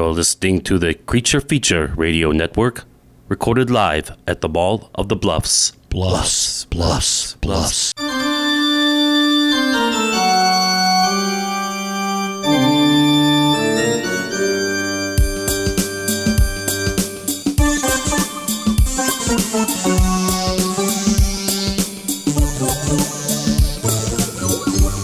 You're 0.00 0.12
listening 0.12 0.62
to 0.62 0.78
the 0.78 0.94
Creature 0.94 1.42
Feature 1.42 1.92
Radio 1.94 2.32
Network, 2.32 2.84
recorded 3.28 3.68
live 3.68 4.16
at 4.26 4.40
the 4.40 4.48
Ball 4.48 4.90
of 4.94 5.10
the 5.10 5.14
Bluffs. 5.14 5.72
Bluffs, 5.90 6.64
bluffs, 6.64 7.34
bluffs. 7.34 7.92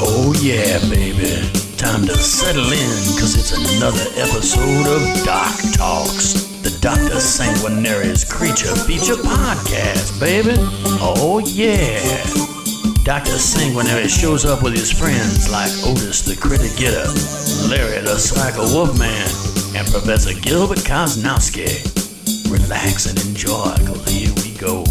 Oh 0.01 0.33
yeah, 0.41 0.79
baby. 0.89 1.67
Time 1.77 2.07
to 2.07 2.17
settle 2.17 2.73
in, 2.73 2.73
cause 2.79 2.96
it's 3.39 3.53
another 3.53 4.03
episode 4.17 4.87
of 4.87 5.25
Doc 5.25 5.55
Talks, 5.75 6.45
the 6.63 6.77
Dr. 6.81 7.21
Sanguinary's 7.21 8.25
Creature 8.25 8.75
Feature 8.75 9.21
Podcast, 9.21 10.19
baby. 10.19 10.55
Oh 11.01 11.41
yeah. 11.45 12.01
Dr. 13.05 13.39
Sanguinary 13.39 14.09
shows 14.09 14.45
up 14.45 14.63
with 14.63 14.73
his 14.75 14.91
friends 14.91 15.51
like 15.51 15.71
Otis 15.87 16.23
the 16.23 16.35
Critter 16.35 16.75
Getter, 16.77 17.07
Larry 17.69 18.03
the 18.03 18.17
Psycho 18.19 18.63
Wolfman, 18.73 19.29
and 19.77 19.87
Professor 19.89 20.35
Gilbert 20.41 20.79
Kosnowski. 20.79 21.85
Relax 22.51 23.07
and 23.07 23.19
enjoy, 23.27 23.75
cause 23.87 24.09
here 24.09 24.33
we 24.37 24.57
go. 24.57 24.83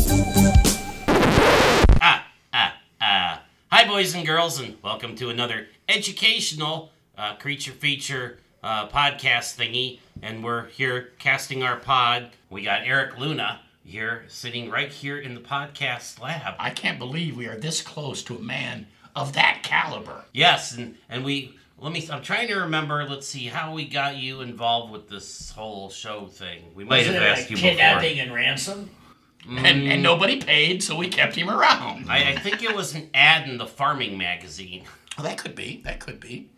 Ah, 1.99 2.25
ah, 2.53 2.75
ah. 3.01 3.41
Hi, 3.71 3.87
boys 3.87 4.13
and 4.15 4.25
girls, 4.25 4.59
and 4.59 4.77
welcome 4.83 5.15
to 5.15 5.29
another 5.29 5.67
educational 5.89 6.91
uh, 7.17 7.35
creature 7.35 7.71
feature 7.71 8.39
uh, 8.63 8.87
podcast 8.87 9.57
thingy. 9.57 9.99
And 10.21 10.43
we're 10.43 10.67
here 10.67 11.11
casting 11.19 11.63
our 11.63 11.77
pod. 11.77 12.31
We 12.49 12.63
got 12.63 12.85
Erik 12.85 13.17
Luna 13.17 13.61
here, 13.83 14.23
sitting 14.27 14.69
right 14.69 14.91
here 14.91 15.19
in 15.19 15.35
the 15.35 15.41
podcast 15.41 16.19
lab. 16.21 16.55
I 16.57 16.71
can't 16.71 16.97
believe 16.97 17.37
we 17.37 17.47
are 17.47 17.57
this 17.57 17.81
close 17.81 18.23
to 18.23 18.35
a 18.35 18.41
man 18.41 18.87
of 19.15 19.33
that 19.33 19.61
caliber. 19.63 20.25
Yes, 20.33 20.75
and 20.75 20.95
and 21.09 21.23
we 21.23 21.55
let 21.79 21.91
me. 21.91 22.07
I'm 22.11 22.21
trying 22.21 22.47
to 22.47 22.55
remember. 22.55 23.05
Let's 23.05 23.27
see 23.27 23.45
how 23.45 23.73
we 23.73 23.87
got 23.87 24.17
you 24.17 24.41
involved 24.41 24.91
with 24.91 25.09
this 25.09 25.51
whole 25.51 25.89
show 25.89 26.25
thing. 26.27 26.63
We 26.73 26.83
might 26.83 26.99
Was 26.99 27.07
have 27.07 27.15
it 27.15 27.21
asked 27.21 27.41
like 27.41 27.51
you 27.51 27.57
kidnapping 27.57 28.19
and 28.19 28.33
ransom? 28.33 28.89
And, 29.47 29.87
and 29.87 30.01
nobody 30.01 30.41
paid, 30.41 30.81
so 30.81 30.95
we 30.95 31.07
kept 31.07 31.35
him 31.35 31.51
around. 31.51 32.09
I, 32.09 32.31
I 32.31 32.35
think 32.35 32.63
it 32.63 32.75
was 32.75 32.95
an 32.95 33.11
ad 33.13 33.47
in 33.47 33.59
the 33.59 33.67
farming 33.67 34.17
magazine. 34.17 34.85
Well, 35.15 35.27
that 35.27 35.37
could 35.37 35.53
be. 35.53 35.81
That 35.85 35.99
could 35.99 36.19
be. 36.19 36.49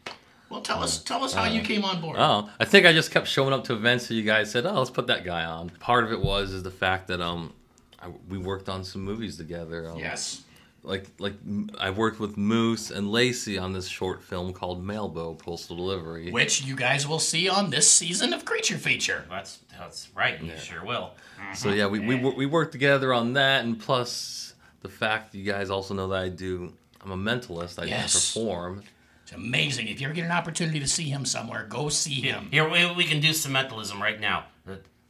Well, 0.50 0.62
tell 0.62 0.82
us, 0.82 1.04
tell 1.04 1.24
us 1.24 1.34
how 1.34 1.46
you 1.46 1.62
came 1.62 1.84
on 1.84 2.00
board. 2.02 2.16
Oh, 2.18 2.50
I 2.60 2.66
think 2.66 2.86
I 2.86 2.94
just 2.94 3.12
kept 3.12 3.28
showing 3.28 3.54
up 3.54 3.66
to 3.66 3.74
events, 3.74 4.08
so 4.08 4.14
you 4.14 4.24
guys 4.24 4.50
said, 4.50 4.66
"Oh, 4.66 4.74
let's 4.80 4.90
put 4.90 5.08
that 5.08 5.26
guy 5.26 5.44
on." 5.44 5.70
Part 5.70 6.04
of 6.06 6.12
it 6.12 6.22
was 6.22 6.52
is 6.54 6.64
the 6.64 6.72
fact 6.72 7.08
that 7.10 7.20
um, 7.22 7.54
I, 8.02 8.08
we 8.30 8.38
worked 8.38 8.70
on 8.70 8.84
some 8.84 9.02
movies 9.04 9.36
together. 9.38 9.90
Um, 9.90 9.98
yes. 10.00 10.44
Like 10.84 11.08
like 11.20 11.34
I 11.80 11.90
worked 11.90 12.22
with 12.22 12.38
Moose 12.38 12.92
and 12.92 13.12
Lacey 13.12 13.58
on 13.58 13.74
this 13.74 13.88
short 13.88 14.24
film 14.24 14.54
called 14.54 14.82
Mailboat 14.82 15.40
Postal 15.40 15.76
Delivery. 15.76 16.32
Which 16.32 16.64
you 16.64 16.78
guys 16.78 17.06
will 17.06 17.20
see 17.20 17.50
on 17.50 17.70
this 17.70 17.92
season 17.92 18.32
of 18.32 18.46
Creature 18.46 18.78
Feature. 18.78 19.26
That's 19.30 19.60
that's 19.78 20.08
right. 20.16 20.42
You 20.42 20.56
sure 20.58 20.86
will. 20.86 21.12
So 21.56 21.72
yeah, 21.74 21.88
we 21.88 22.00
we 22.00 22.16
we 22.16 22.46
worked 22.46 22.72
together 22.72 23.14
on 23.14 23.34
that, 23.34 23.66
and 23.66 23.78
plus 23.78 24.54
the 24.82 24.88
fact 24.88 25.36
you 25.36 25.44
guys 25.44 25.70
also 25.70 25.94
know 25.94 26.08
that 26.08 26.24
I 26.24 26.30
do. 26.30 26.72
I'm 27.04 27.12
a 27.12 27.18
mentalist. 27.18 27.82
I 27.82 27.86
Yes. 27.86 28.14
perform. 28.34 28.84
It's 29.28 29.36
amazing. 29.36 29.90
If 29.90 30.00
you 30.00 30.08
ever 30.08 30.14
get 30.14 30.24
an 30.24 30.32
opportunity 30.32 30.80
to 30.80 30.88
see 30.88 31.10
him 31.10 31.26
somewhere, 31.26 31.66
go 31.68 31.90
see 31.90 32.22
him. 32.22 32.48
Here 32.50 32.70
we, 32.70 32.90
we 32.94 33.04
can 33.04 33.20
do 33.20 33.34
some 33.34 33.52
mentalism 33.52 34.02
right 34.02 34.18
now. 34.22 34.46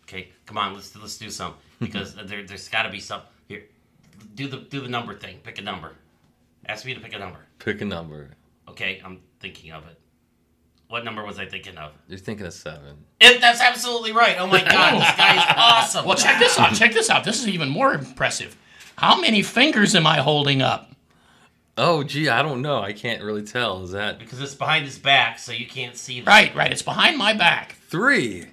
Okay, 0.05 0.29
come 0.47 0.57
on, 0.57 0.73
let's 0.73 0.95
let's 0.95 1.19
do 1.19 1.29
some 1.29 1.53
because 1.79 2.15
there 2.15 2.43
there's 2.43 2.67
got 2.67 2.83
to 2.83 2.89
be 2.89 2.99
some 2.99 3.21
here. 3.47 3.65
Do 4.33 4.47
the 4.47 4.57
do 4.57 4.81
the 4.81 4.87
number 4.89 5.13
thing. 5.13 5.37
Pick 5.43 5.59
a 5.59 5.61
number. 5.61 5.91
Ask 6.65 6.83
me 6.83 6.95
to 6.95 6.99
pick 6.99 7.13
a 7.13 7.19
number. 7.19 7.37
Pick 7.59 7.81
a 7.81 7.85
number. 7.85 8.31
Okay, 8.67 8.99
I'm 9.05 9.19
thinking 9.39 9.71
of 9.71 9.85
it. 9.85 9.99
What 10.87 11.05
number 11.05 11.23
was 11.23 11.37
I 11.37 11.45
thinking 11.45 11.77
of? 11.77 11.91
You're 12.07 12.17
thinking 12.17 12.47
of 12.47 12.53
seven. 12.53 12.97
It, 13.19 13.39
that's 13.39 13.61
absolutely 13.61 14.13
right. 14.13 14.37
Oh 14.39 14.47
my 14.47 14.63
God, 14.63 14.99
this 14.99 15.15
guy 15.15 15.35
is 15.35 15.43
awesome. 15.57 16.05
Well, 16.05 16.17
check 16.17 16.39
this 16.39 16.57
out. 16.57 16.73
Check 16.73 16.91
this 16.91 17.11
out. 17.11 17.23
This 17.23 17.39
is 17.39 17.49
even 17.49 17.69
more 17.69 17.93
impressive. 17.93 18.57
How 18.95 19.21
many 19.21 19.43
fingers 19.43 19.93
am 19.93 20.07
I 20.07 20.21
holding 20.21 20.63
up? 20.63 20.89
Oh, 21.77 22.03
gee, 22.03 22.27
I 22.27 22.41
don't 22.41 22.61
know. 22.63 22.81
I 22.81 22.91
can't 22.93 23.21
really 23.21 23.43
tell. 23.43 23.83
Is 23.83 23.91
that 23.91 24.17
Because 24.19 24.41
it's 24.41 24.55
behind 24.55 24.85
his 24.85 24.97
back, 24.97 25.37
so 25.39 25.51
you 25.51 25.67
can't 25.67 25.95
see. 25.95 26.21
The, 26.21 26.25
Right, 26.25 26.53
right. 26.55 26.71
It's 26.71 26.81
behind 26.81 27.17
my 27.17 27.33
back. 27.33 27.75
three? 27.89 28.47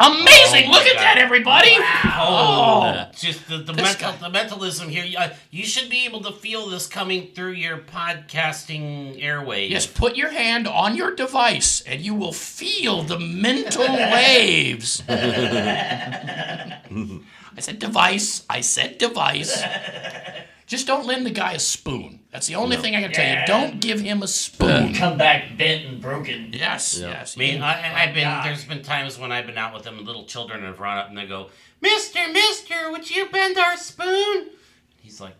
Amazing! 0.00 0.64
Oh 0.64 0.68
my 0.70 0.78
Look 0.78 0.86
at 0.88 0.94
God. 0.94 1.02
that, 1.02 1.18
everybody. 1.18 1.76
Oh, 2.18 3.06
just 3.14 3.46
the, 3.46 3.58
the 3.58 3.72
mental 3.72 4.10
guy. 4.10 4.16
the 4.16 4.30
mentalism 4.30 4.88
here. 4.88 5.04
You, 5.04 5.16
uh, 5.16 5.28
you 5.52 5.64
should 5.64 5.88
be 5.90 6.06
able 6.06 6.22
to 6.22 6.32
feel 6.32 6.68
this 6.68 6.88
coming 6.88 7.28
through 7.28 7.52
your 7.52 7.78
podcasting 7.78 9.22
airways. 9.22 9.70
Yes, 9.70 9.86
put 9.86 10.16
your 10.16 10.30
hand 10.30 10.66
on 10.66 10.96
your 10.96 11.14
device 11.14 11.82
and 11.82 12.00
you 12.00 12.16
will 12.16 12.32
feel 12.32 13.04
the 13.04 13.20
mental 13.20 13.86
waves. 13.86 15.04
I 15.08 16.80
said 17.60 17.78
device. 17.78 18.44
I 18.50 18.60
said 18.60 18.98
device. 18.98 19.62
Just 20.72 20.86
don't 20.86 21.04
lend 21.04 21.26
the 21.26 21.30
guy 21.30 21.52
a 21.52 21.58
spoon. 21.58 22.20
That's 22.30 22.46
the 22.46 22.54
only 22.54 22.78
thing 22.78 22.96
I 22.96 23.02
can 23.02 23.12
tell 23.12 23.28
you. 23.28 23.44
Don't 23.46 23.78
give 23.78 24.00
him 24.00 24.22
a 24.22 24.26
spoon. 24.26 24.94
Come 24.94 25.18
back 25.18 25.58
bent 25.58 25.84
and 25.84 26.00
broken. 26.00 26.48
Yes, 26.54 26.96
Yeah. 26.98 27.08
yes. 27.10 27.36
I 27.36 27.40
mean, 27.40 27.60
I, 27.60 28.04
I've 28.04 28.14
been. 28.14 28.22
God. 28.24 28.46
There's 28.46 28.64
been 28.64 28.80
times 28.82 29.18
when 29.18 29.30
I've 29.32 29.44
been 29.44 29.58
out 29.58 29.74
with 29.74 29.82
them, 29.82 29.98
and 29.98 30.06
little 30.06 30.24
children 30.24 30.62
have 30.62 30.80
run 30.80 30.96
up 30.96 31.10
and 31.10 31.18
they 31.18 31.26
go, 31.26 31.50
"Mister, 31.82 32.20
Mister, 32.32 32.90
would 32.90 33.10
you 33.14 33.28
bend 33.28 33.58
our 33.58 33.76
spoon?" 33.76 34.46
He's 34.96 35.20
like, 35.20 35.34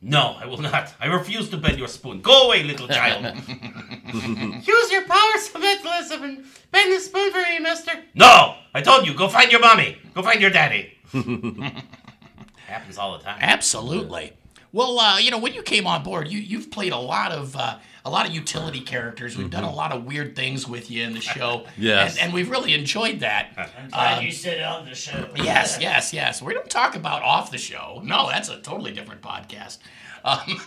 "No, 0.00 0.36
I 0.40 0.46
will 0.46 0.56
not. 0.56 0.94
I 0.98 1.04
refuse 1.08 1.50
to 1.50 1.58
bend 1.58 1.76
your 1.78 1.88
spoon. 1.88 2.22
Go 2.22 2.46
away, 2.46 2.62
little 2.62 2.88
child. 2.88 3.26
Use 3.46 4.90
your 4.90 5.04
powers 5.04 5.50
of 5.54 5.60
mentalism 5.60 6.22
and 6.24 6.44
bend 6.72 6.94
the 6.94 7.00
spoon 7.00 7.30
for 7.30 7.42
me, 7.42 7.58
Mister." 7.58 7.92
No, 8.14 8.54
I 8.72 8.80
told 8.80 9.06
you. 9.06 9.12
Go 9.12 9.28
find 9.28 9.52
your 9.52 9.60
mommy. 9.60 9.98
Go 10.14 10.22
find 10.22 10.40
your 10.40 10.48
daddy. 10.50 10.96
Happens 12.66 12.96
all 12.96 13.18
the 13.18 13.22
time. 13.24 13.36
Absolutely. 13.42 14.32
Well, 14.72 14.98
uh, 15.00 15.18
you 15.18 15.30
know, 15.30 15.38
when 15.38 15.54
you 15.54 15.62
came 15.62 15.86
on 15.86 16.02
board, 16.02 16.28
you 16.28 16.38
you've 16.38 16.70
played 16.70 16.92
a 16.92 16.98
lot 16.98 17.32
of 17.32 17.56
uh, 17.56 17.78
a 18.04 18.10
lot 18.10 18.26
of 18.26 18.34
utility 18.34 18.80
characters. 18.80 19.36
We've 19.36 19.50
done 19.50 19.64
a 19.64 19.72
lot 19.72 19.92
of 19.92 20.04
weird 20.04 20.36
things 20.36 20.66
with 20.68 20.90
you 20.90 21.04
in 21.04 21.14
the 21.14 21.20
show. 21.20 21.66
Yes. 21.78 22.16
and, 22.16 22.24
and 22.26 22.32
we've 22.34 22.50
really 22.50 22.74
enjoyed 22.74 23.20
that. 23.20 23.50
I'm 23.78 23.88
glad 23.90 24.22
you 24.24 24.32
said 24.32 24.62
on 24.62 24.84
the 24.84 24.94
show. 24.94 25.28
Yes, 25.36 25.78
yes, 25.80 26.12
yes. 26.12 26.42
We 26.42 26.52
don't 26.54 26.68
talk 26.68 26.96
about 26.96 27.22
off 27.22 27.50
the 27.50 27.58
show. 27.58 28.00
No, 28.04 28.28
that's 28.28 28.48
a 28.48 28.60
totally 28.60 28.92
different 28.92 29.22
podcast. 29.22 29.78
Um, 30.24 30.40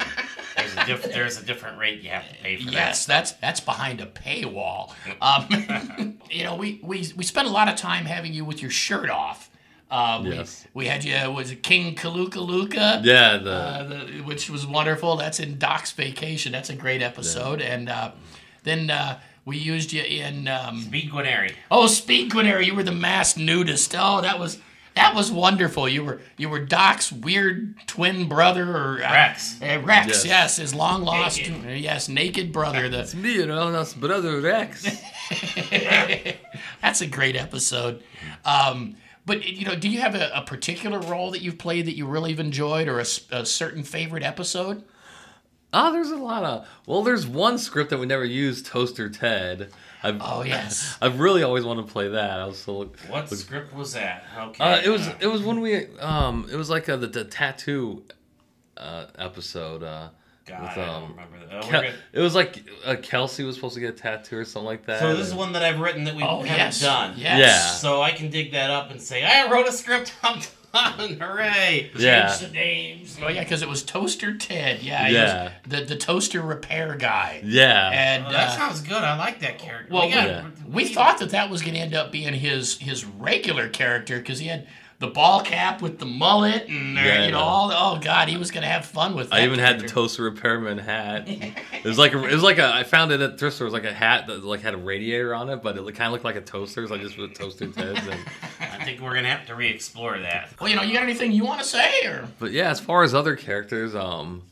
There's 0.58 0.76
a, 0.78 0.86
diff- 0.86 1.14
there's 1.14 1.38
a 1.42 1.46
different 1.46 1.78
rate 1.78 2.02
you 2.02 2.10
have 2.10 2.28
to 2.28 2.36
pay 2.36 2.56
for 2.58 2.66
that. 2.66 2.74
yes, 2.74 3.06
that's 3.06 3.34
that's 3.34 3.60
behind 3.60 4.02
a 4.02 4.06
paywall. 4.06 4.92
Um, 5.22 6.18
you 6.30 6.44
know, 6.44 6.56
we, 6.56 6.80
we 6.84 7.06
we 7.16 7.24
spent 7.24 7.48
a 7.48 7.52
lot 7.52 7.68
of 7.70 7.76
time 7.76 8.06
having 8.06 8.34
you 8.34 8.44
with 8.46 8.62
your 8.62 8.72
shirt 8.72 9.10
off. 9.10 9.50
Uh, 9.92 10.22
we, 10.24 10.30
Yes. 10.32 10.66
we 10.74 10.86
had 10.88 11.04
you 11.04 11.32
was 11.32 11.52
it 11.52 11.62
King 11.64 11.96
Kaluka 11.96 12.38
Luka? 12.38 13.02
Yeah, 13.04 13.38
the 13.38 13.52
uh, 13.52 13.84
the, 13.84 13.98
which 14.24 14.50
was 14.50 14.66
wonderful. 14.66 15.18
That's 15.18 15.40
in 15.42 15.60
Doc's 15.60 15.92
Vacation. 15.92 16.52
That's 16.54 16.70
a 16.70 16.76
great 16.76 17.02
episode. 17.02 17.62
And 17.62 17.90
uh, 17.90 18.12
then 18.64 18.90
uh, 18.90 19.20
we 19.44 19.58
used 19.58 19.92
you 19.92 20.02
in 20.04 20.48
um, 20.48 20.78
that. 20.78 20.84
Speed 20.86 21.12
Guinary. 21.12 21.52
oh 21.70 21.88
Speed 21.88 22.32
Guinary. 22.32 22.66
You 22.68 22.76
were 22.76 22.84
the 22.84 22.92
masked 22.94 23.38
nudist. 23.38 23.94
Oh, 23.98 24.22
that 24.22 24.40
was 24.40 24.60
that 24.96 25.14
was 25.16 25.30
wonderful. 25.32 25.90
You 25.90 26.04
were 26.06 26.22
you 26.38 26.48
were 26.48 26.60
Doc's 26.64 27.12
weird 27.12 27.76
twin 27.88 28.30
brother 28.30 28.70
or 28.76 29.04
uh, 29.04 29.12
Rex. 29.12 29.62
uh, 29.62 29.82
Rex, 29.84 30.08
Yes. 30.08 30.26
yes. 30.26 30.56
his 30.58 30.74
long 30.74 31.02
lost, 31.04 31.38
Naked. 31.40 31.66
uh, 31.66 31.70
yes, 31.70 32.08
naked 32.08 32.54
brother. 32.54 32.88
The, 32.88 33.00
It's 33.02 33.14
me, 33.16 33.34
you 33.36 33.46
know, 33.46 33.72
that's 33.74 33.94
brother 33.94 34.40
Rex. 34.40 34.84
that's 36.82 37.02
a 37.02 37.08
great 37.08 37.36
episode. 37.36 38.04
Um, 38.46 38.96
but 39.26 39.46
you 39.46 39.66
know, 39.66 39.76
do 39.76 39.88
you 39.90 40.00
have 40.02 40.16
a, 40.16 40.32
a 40.34 40.42
particular 40.42 41.00
role 41.00 41.32
that 41.32 41.42
you've 41.42 41.58
played 41.58 41.86
that 41.86 41.96
you 41.96 42.06
really 42.08 42.32
have 42.32 42.40
enjoyed, 42.40 42.88
or 42.88 43.00
a 43.00 43.06
certain 43.06 43.84
favorite 43.84 44.24
episode? 44.24 44.84
oh, 45.74 45.92
there's 45.94 46.12
a 46.12 46.18
lot 46.18 46.44
of. 46.44 46.68
Well, 46.86 47.02
there's 47.02 47.26
one 47.26 47.58
script 47.58 47.92
that 47.92 47.98
we 48.00 48.06
never 48.06 48.26
used, 48.26 48.66
Toaster 48.66 49.10
Ted. 49.10 49.72
I've, 50.04 50.18
Oh 50.20 50.44
yes. 50.46 50.98
I've 51.02 51.20
really 51.22 51.44
always 51.44 51.64
wanted 51.64 51.86
to 51.88 51.92
play 51.94 52.10
that. 52.10 52.40
I 52.42 52.46
was 52.46 52.58
so. 52.60 52.80
look- 52.80 52.98
What 53.08 53.32
look- 53.32 53.40
script 53.40 53.74
was 53.74 53.94
that? 53.94 54.26
Okay. 54.38 54.64
Uh, 54.64 54.82
it 54.84 54.90
was 54.90 55.08
it 55.22 55.28
was 55.28 55.42
when 55.44 55.62
we 55.62 55.88
um 56.00 56.48
it 56.52 56.56
was 56.58 56.70
like 56.70 56.88
a, 56.90 56.98
the, 56.98 57.08
the 57.08 57.24
tattoo 57.24 58.04
uh, 58.76 59.06
episode. 59.18 59.84
Uh, 59.84 60.10
God, 60.52 60.62
with, 60.62 60.70
I 60.72 60.76
don't 60.76 60.90
um, 61.04 61.10
remember 61.12 61.38
that. 61.40 61.64
Oh, 61.64 61.68
Ke- 61.68 61.72
we're 61.72 61.94
it 62.14 62.20
was 62.22 62.36
like 62.36 62.64
uh, 62.86 62.96
Kelsey 63.02 63.44
was 63.44 63.56
supposed 63.56 63.74
to 63.76 63.80
get 63.82 63.90
a 63.90 63.98
tattoo 63.98 64.38
or 64.38 64.46
something 64.46 64.66
like 64.68 64.86
that. 64.86 65.00
So 65.00 65.16
this 65.16 65.28
is 65.28 65.34
one 65.34 65.54
that 65.54 65.64
I've 65.64 65.80
written 65.80 66.04
that 66.06 66.16
we 66.16 66.24
Oh 66.24 66.38
haven't 66.42 66.48
yes. 66.58 66.80
done. 66.82 67.14
Yes. 67.18 67.40
Yeah. 67.40 67.58
So 67.74 68.02
I 68.02 68.12
can 68.12 68.30
dig 68.30 68.52
that 68.54 68.70
up 68.70 68.92
and 68.92 69.02
say 69.02 69.24
I 69.24 69.50
wrote 69.52 69.68
a 69.68 69.72
script 69.72 70.14
on 70.24 70.42
Hooray! 70.74 71.92
Yeah. 71.98 72.28
Change 72.30 72.40
the 72.42 72.54
names. 72.54 73.18
Oh 73.22 73.28
yeah, 73.28 73.44
because 73.44 73.62
it 73.62 73.68
was 73.70 73.84
Toaster 73.84 74.38
Ted. 74.38 74.82
Yeah, 74.82 75.08
Yeah. 75.10 75.52
the 75.68 75.84
the 75.84 75.98
toaster 75.98 76.42
repair 76.42 76.96
guy. 76.96 77.42
Yeah. 77.44 77.90
And 77.92 78.26
Oh, 78.26 78.32
that 78.32 78.50
uh, 78.50 78.52
sounds 78.58 78.82
good. 78.82 79.04
I 79.04 79.18
like 79.18 79.40
that 79.42 79.60
character. 79.60 79.94
well, 79.94 80.08
We 80.08 80.14
got- 80.14 80.28
Yeah. 80.28 80.46
we 80.70 80.86
thought 80.88 81.18
that 81.20 81.32
that 81.32 81.50
was 81.50 81.62
going 81.62 81.74
to 81.74 81.80
end 81.80 81.94
up 81.94 82.12
being 82.12 82.34
his 82.34 82.78
his 82.80 83.04
regular 83.06 83.68
character 83.68 84.18
because 84.20 84.40
he 84.40 84.48
had 84.48 84.68
the 85.02 85.08
ball 85.08 85.42
cap 85.42 85.82
with 85.82 86.00
the 86.00 86.06
mullet 86.06 86.70
and 86.70 86.98
uh, 86.98 87.02
Yeah, 87.02 87.26
you 87.26 87.32
know 87.32 87.40
yeah. 87.40 87.44
all. 87.44 87.72
Oh 87.74 88.00
God, 88.00 88.30
he 88.30 88.38
was 88.38 88.50
going 88.52 88.62
to 88.62 88.70
have 88.70 88.86
fun 88.86 89.14
with. 89.16 89.30
That 89.32 89.42
I 89.42 89.44
even 89.44 89.60
had 89.60 89.80
the 89.82 89.88
toaster 89.88 90.24
repairman 90.24 90.78
hat. 90.78 91.28
It 91.82 91.88
was 91.88 91.98
like 91.98 92.14
a, 92.14 92.24
it 92.24 92.32
was 92.34 92.44
like 92.44 92.60
a 92.60 92.72
I 92.74 92.84
found 92.84 93.12
it 93.12 93.22
at 93.22 93.40
thrift 93.40 93.56
store. 93.56 93.66
It 93.66 93.72
was 93.72 93.74
like 93.82 93.92
a 93.92 93.94
hat 93.94 94.28
that 94.28 94.44
like 94.44 94.62
had 94.62 94.76
a 94.76 94.78
radiator 94.78 95.34
on 95.34 95.50
it, 95.50 95.64
but 95.64 95.76
it 95.78 95.84
kind 95.96 96.06
of 96.08 96.12
looked 96.12 96.24
like 96.24 96.36
a 96.36 96.42
toaster. 96.42 96.88
So 96.88 96.94
I 96.94 97.00
just 97.00 97.16
put 97.18 97.34
toaster 97.34 97.68
Ted's. 97.72 98.06
And, 98.08 98.20
I 98.60 98.86
think 98.86 99.02
we're 99.02 99.16
gonna 99.16 99.30
have 99.36 99.48
to 99.48 99.56
re-explore 99.56 100.20
that. 100.20 100.50
Well, 100.62 100.70
you 100.70 100.76
know, 100.76 100.84
you 100.84 100.94
got 100.94 101.02
anything 101.04 101.32
you 101.32 101.44
want 101.44 101.60
to 101.62 101.66
say 101.68 102.06
or? 102.06 102.28
but 102.40 102.52
yeah, 102.52 102.70
as 102.70 102.80
far 102.80 103.02
as 103.04 103.16
other 103.16 103.36
characters, 103.36 103.96
um, 103.96 104.44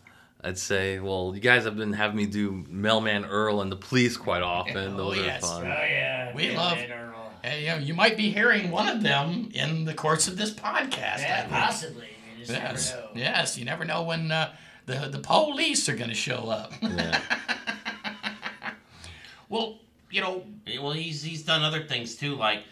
I'd 0.44 0.58
say 0.58 0.98
well, 1.00 1.34
you 1.36 1.40
guys 1.42 1.66
have 1.66 1.78
been 1.78 1.94
having 1.94 2.18
me 2.18 2.26
do 2.26 2.66
Mailman 2.68 3.26
Earl 3.26 3.62
and 3.62 3.72
the 3.72 3.76
police 3.76 4.18
quite 4.18 4.42
often. 4.42 4.94
Oh, 4.96 4.98
Those 4.98 5.18
yes. 5.18 5.44
are 5.44 5.58
Oh 5.58 5.60
fun. 5.60 5.68
yeah. 5.68 6.34
We 6.36 6.50
yeah, 6.52 6.58
love- 6.58 6.78
Earl. 6.80 7.19
Uh, 7.44 7.50
you, 7.56 7.68
know, 7.68 7.78
you 7.78 7.94
might 7.94 8.18
be 8.18 8.30
hearing 8.32 8.70
one 8.72 8.88
of 8.88 9.02
them 9.02 9.50
in 9.54 9.86
the 9.86 9.94
course 9.94 10.28
of 10.28 10.38
this 10.38 10.52
podcast. 10.54 11.20
Yeah, 11.20 11.36
I 11.38 11.42
think. 11.42 11.52
possibly. 11.52 12.08
You 12.38 12.46
just 12.46 12.52
Yes, 12.52 12.92
never 12.94 13.02
know. 13.04 13.10
yes. 13.16 13.58
You 13.58 13.66
never 13.66 13.86
know 13.86 14.04
when 14.04 14.32
uh, 14.32 14.54
the 14.86 15.08
the 15.10 15.20
police 15.20 15.88
are 15.90 15.96
going 15.96 16.10
to 16.10 16.16
show 16.16 16.50
up. 16.50 16.74
Yeah. 16.82 17.22
well, 19.50 19.78
you 20.12 20.22
know, 20.22 20.44
Well, 20.82 20.92
he's 20.92 21.22
he's 21.24 21.44
done 21.44 21.62
other 21.64 21.84
things 21.84 22.16
too, 22.16 22.36
like 22.36 22.64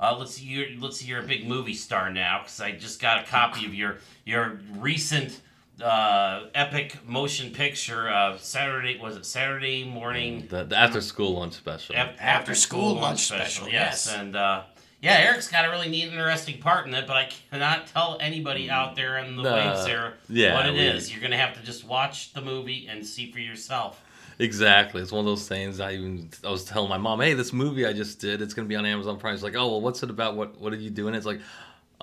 uh, 0.00 0.16
let's 0.18 0.34
see, 0.34 0.44
you're 0.44 0.66
let's 0.80 0.98
see, 0.98 1.06
you're 1.06 1.20
a 1.20 1.26
big 1.26 1.46
movie 1.46 1.74
star 1.74 2.10
now 2.10 2.40
because 2.40 2.60
I 2.60 2.72
just 2.72 3.00
got 3.00 3.22
a 3.22 3.26
copy 3.26 3.64
of 3.66 3.74
your 3.74 3.98
your 4.24 4.60
recent 4.76 5.40
uh, 5.82 6.46
epic 6.54 6.98
motion 7.06 7.52
picture. 7.52 8.08
Uh, 8.08 8.36
Saturday 8.38 8.98
was 9.00 9.16
it 9.16 9.26
Saturday 9.26 9.84
morning? 9.84 10.46
The, 10.48 10.64
the 10.64 10.76
after 10.76 11.00
school 11.00 11.38
lunch 11.38 11.54
special. 11.54 11.94
Af- 11.96 12.16
After 12.20 12.54
school 12.54 12.94
lunch 12.94 13.24
special, 13.26 13.68
yes. 13.68 14.12
and 14.12 14.36
uh, 14.36 14.62
yeah, 15.02 15.18
Erik's 15.18 15.48
got 15.48 15.64
a 15.66 15.70
really 15.70 15.88
neat, 15.88 16.08
interesting 16.12 16.58
part 16.60 16.86
in 16.86 16.94
it, 16.94 17.06
but 17.06 17.16
I 17.16 17.28
cannot 17.50 17.86
tell 17.88 18.16
anybody 18.20 18.70
out 18.70 18.96
there 18.96 19.18
in 19.18 19.36
the 19.36 19.42
Nah, 19.42 19.54
waves 19.72 19.84
there 19.84 20.14
yeah, 20.28 20.54
what 20.54 20.66
it 20.66 20.72
we- 20.74 20.80
is. 20.80 21.12
You're 21.12 21.22
gonna 21.22 21.36
have 21.36 21.54
to 21.58 21.62
just 21.62 21.84
watch 21.86 22.32
the 22.32 22.40
movie 22.40 22.86
and 22.90 23.04
see 23.04 23.30
for 23.30 23.40
yourself. 23.40 24.00
Exactly. 24.38 25.00
It's 25.00 25.12
one 25.12 25.20
of 25.20 25.26
those 25.26 25.46
things. 25.46 25.78
I 25.78 25.92
even 25.92 26.28
I 26.44 26.50
was 26.50 26.64
telling 26.64 26.88
my 26.88 26.98
mom, 26.98 27.20
"Hey, 27.20 27.34
this 27.34 27.52
movie 27.52 27.86
I 27.86 27.92
just 27.92 28.18
did, 28.20 28.42
it's 28.42 28.52
gonna 28.54 28.66
be 28.66 28.74
on 28.74 28.84
Amazon 28.84 29.16
Prime." 29.18 29.36
She's 29.36 29.44
like, 29.44 29.54
"Oh, 29.54 29.68
well, 29.68 29.80
what's 29.80 30.02
it 30.02 30.10
about? 30.10 30.34
What 30.36 30.60
What 30.60 30.72
are 30.72 30.76
you 30.76 30.90
doing?" 30.90 31.14
It's 31.14 31.24
like, 31.26 31.40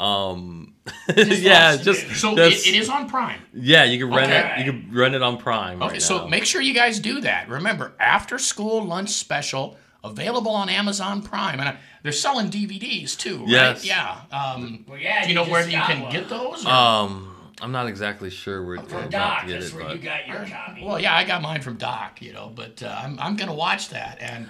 um, 0.01 0.73
yeah, 1.15 1.75
watch 1.75 1.83
just 1.83 2.07
so 2.15 2.33
that's- 2.35 2.65
it, 2.65 2.73
it 2.73 2.79
is 2.79 2.89
on 2.89 3.09
Prime. 3.09 3.39
Yeah, 3.53 3.83
you 3.83 3.99
can 4.05 4.13
rent 4.15 4.31
Okay. 4.31 4.55
it. 4.61 4.65
You 4.65 4.71
can 4.71 4.89
rent 4.93 5.15
it 5.15 5.21
on 5.21 5.37
Prime. 5.37 5.81
Okay, 5.83 5.93
right 5.93 6.01
so 6.01 6.19
now. 6.19 6.27
make 6.27 6.45
sure 6.45 6.61
you 6.61 6.73
guys 6.73 6.99
do 6.99 7.21
that. 7.21 7.49
Remember, 7.49 7.93
after 7.99 8.37
school 8.39 8.83
lunch 8.85 9.09
special 9.11 9.77
available 10.03 10.51
on 10.51 10.67
Amazon 10.69 11.21
Prime, 11.21 11.59
and 11.59 11.69
uh, 11.69 11.73
they're 12.01 12.11
selling 12.11 12.49
DVDs 12.49 13.15
too, 13.15 13.39
right? 13.41 13.47
Yes. 13.49 13.85
Yeah. 13.85 14.21
Um, 14.31 14.83
Well, 14.87 14.97
yeah. 14.97 15.21
do 15.23 15.29
you 15.29 15.35
know 15.35 15.45
where 15.45 15.63
you 15.65 15.77
can 15.77 16.01
one. 16.01 16.11
get 16.11 16.27
those? 16.29 16.65
or- 16.65 16.69
Um, 16.71 17.27
I'm 17.61 17.71
not 17.71 17.85
exactly 17.87 18.31
sure 18.31 18.65
where 18.65 18.77
From 18.77 18.87
where 18.91 19.07
Doc. 19.07 19.41
to 19.41 19.47
get 19.47 19.59
That's 19.59 19.71
it, 19.71 19.75
where 19.75 19.83
but 19.85 19.95
you 19.97 20.01
got 20.01 20.27
your 20.27 20.43
copy. 20.47 20.83
Well, 20.83 20.99
yeah, 20.99 21.15
I 21.15 21.23
got 21.25 21.43
mine 21.43 21.61
from 21.61 21.75
Doc, 21.77 22.19
you 22.19 22.33
know, 22.33 22.51
but 22.55 22.81
uh, 22.81 22.99
I'm, 23.03 23.19
I'm 23.19 23.35
going 23.35 23.49
to 23.49 23.53
watch 23.55 23.89
that. 23.89 24.17
And 24.19 24.47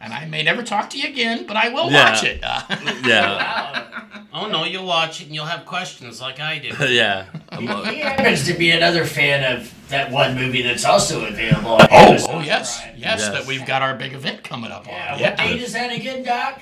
and 0.00 0.12
I 0.12 0.26
may 0.26 0.42
never 0.42 0.62
talk 0.62 0.90
to 0.90 0.98
you 0.98 1.08
again, 1.08 1.46
but 1.46 1.56
I 1.56 1.68
will 1.70 1.90
Yeah. 1.90 2.10
watch 2.10 2.24
it. 2.24 2.40
Uh, 2.42 2.62
yeah, 3.04 3.82
Oh 4.32 4.48
no, 4.48 4.64
you'll 4.64 4.84
watch 4.86 5.20
it 5.22 5.26
and 5.26 5.34
you'll 5.34 5.46
have 5.46 5.64
questions 5.64 6.20
like 6.20 6.40
I 6.40 6.58
do. 6.58 6.68
yeah. 6.92 7.26
I'm, 7.48 7.66
He 7.86 8.00
happens 8.00 8.44
to 8.46 8.54
be 8.54 8.70
another 8.70 9.06
fan 9.06 9.56
of 9.56 9.72
that 9.88 10.10
one 10.10 10.34
movie 10.34 10.60
that's 10.62 10.84
also 10.84 11.24
available 11.24 11.70
on 11.72 11.88
oh, 11.90 11.96
Amazon 11.96 12.34
oh, 12.34 12.40
yes. 12.40 12.80
Prime. 12.80 12.94
yes. 12.98 13.20
Yes. 13.20 13.28
that 13.30 13.46
we've 13.46 13.64
got 13.64 13.80
our 13.82 13.94
big 13.96 14.12
event 14.12 14.44
coming 14.44 14.70
up 14.70 14.86
Yeah, 14.86 15.14
on. 15.14 15.20
what 15.20 15.36
date 15.38 15.62
is 15.62 15.72
that 15.72 15.90
again, 15.92 16.22
Doc? 16.22 16.60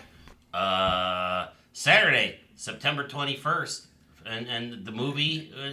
Uh, 0.53 1.49
Saturday, 1.73 2.39
September 2.57 3.07
21st. 3.09 3.87
And 4.27 4.47
and 4.49 4.87
the 4.87 4.93
movie, 4.93 5.53
uh, 5.55 5.73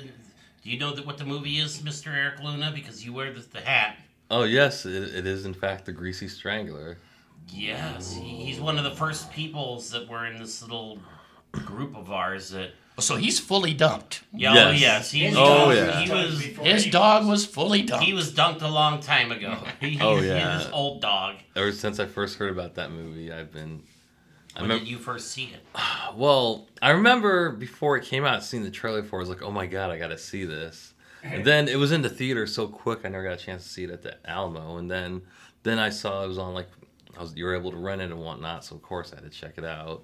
do 0.63 0.69
you 0.69 0.77
know 0.77 0.93
that 0.93 1.05
what 1.05 1.17
the 1.17 1.23
movie 1.23 1.57
is, 1.59 1.77
Mr. 1.79 2.07
Erik 2.13 2.41
Luna? 2.43 2.71
Because 2.75 3.05
you 3.05 3.13
wear 3.13 3.31
the, 3.31 3.39
the 3.39 3.61
hat. 3.61 3.95
oh 4.29 4.43
yes, 4.43 4.85
it, 4.85 5.15
it 5.15 5.25
is 5.25 5.45
in 5.45 5.53
fact 5.53 5.85
the 5.85 5.93
Greasy 5.93 6.27
Strangler. 6.27 6.97
Yes, 7.53 8.13
he- 8.15 8.45
he's 8.45 8.59
one 8.59 8.77
of 8.77 8.83
the 8.83 8.91
first 8.91 9.31
peoples 9.31 9.89
that 9.91 10.07
were 10.07 10.25
in 10.25 10.37
this 10.39 10.61
little 10.61 10.99
group 11.51 11.95
of 11.95 12.11
ours 12.11 12.49
that. 12.51 12.71
So 12.99 13.15
he's 13.15 13.39
fully 13.39 13.73
dumped. 13.73 14.21
Yeah, 14.33 14.51
oh, 14.51 14.53
Yes. 14.53 14.67
oh 14.67 14.71
yes, 14.71 15.11
he, 15.11 15.19
His 15.25 15.35
Oh, 15.37 15.67
was, 15.69 15.77
yeah. 15.77 15.99
he 16.01 16.11
was 16.11 16.41
His 16.83 16.85
dog 16.91 17.25
was 17.27 17.45
fully 17.45 17.81
dumped. 17.81 18.05
he 18.05 18.13
was 18.13 18.31
dunked 18.33 18.61
a 18.61 18.67
long 18.67 18.99
time 19.01 19.31
ago. 19.31 19.57
He, 19.79 19.97
Oh, 19.99 20.17
he- 20.17 20.27
yeah. 20.27 20.59
his 20.59 20.67
old 20.71 21.01
dog. 21.01 21.35
Ever 21.55 21.71
since 21.71 21.99
I 21.99 22.05
first 22.05 22.37
heard 22.37 22.51
about 22.51 22.75
that 22.75 22.91
movie, 22.91 23.31
I've 23.31 23.51
been. 23.51 23.81
I 24.55 24.61
When 24.61 24.69
remember. 24.69 24.83
did 24.85 24.91
you 24.91 24.97
first 24.97 25.31
see 25.31 25.45
it? 25.53 25.61
Well, 26.15 26.67
I 26.81 26.89
remember 26.91 27.51
before 27.51 27.95
it 27.97 28.03
came 28.03 28.25
out, 28.25 28.43
seeing 28.43 28.63
the 28.63 28.69
trailer 28.71 29.01
for. 29.01 29.15
it, 29.15 29.19
I 29.19 29.21
was 29.21 29.29
like, 29.29 29.41
"Oh 29.41 29.51
my 29.51 29.65
god, 29.65 29.91
I 29.91 29.97
gotta 29.97 30.17
see 30.17 30.43
this." 30.45 30.93
And 31.23 31.45
then 31.45 31.67
it 31.69 31.77
was 31.77 31.91
in 31.93 32.01
the 32.01 32.09
theater 32.09 32.45
so 32.47 32.67
quick, 32.67 32.99
I 33.05 33.09
never 33.09 33.23
got 33.23 33.33
a 33.33 33.43
chance 33.43 33.63
to 33.63 33.69
see 33.69 33.83
it 33.85 33.89
at 33.91 34.01
the 34.01 34.17
Alamo. 34.29 34.77
And 34.77 34.89
then, 34.91 35.21
then 35.63 35.77
I 35.79 35.89
saw 35.89 36.23
it 36.23 36.27
was 36.27 36.37
on 36.39 36.53
like, 36.55 36.67
I 37.17 37.21
was 37.21 37.35
you 37.35 37.45
were 37.45 37.55
able 37.55 37.71
to 37.71 37.77
rent 37.77 38.01
it 38.01 38.11
and 38.11 38.19
whatnot. 38.19 38.65
So 38.65 38.75
of 38.75 38.81
course 38.81 39.11
I 39.13 39.15
had 39.21 39.23
to 39.23 39.29
check 39.29 39.53
it 39.57 39.65
out. 39.65 40.03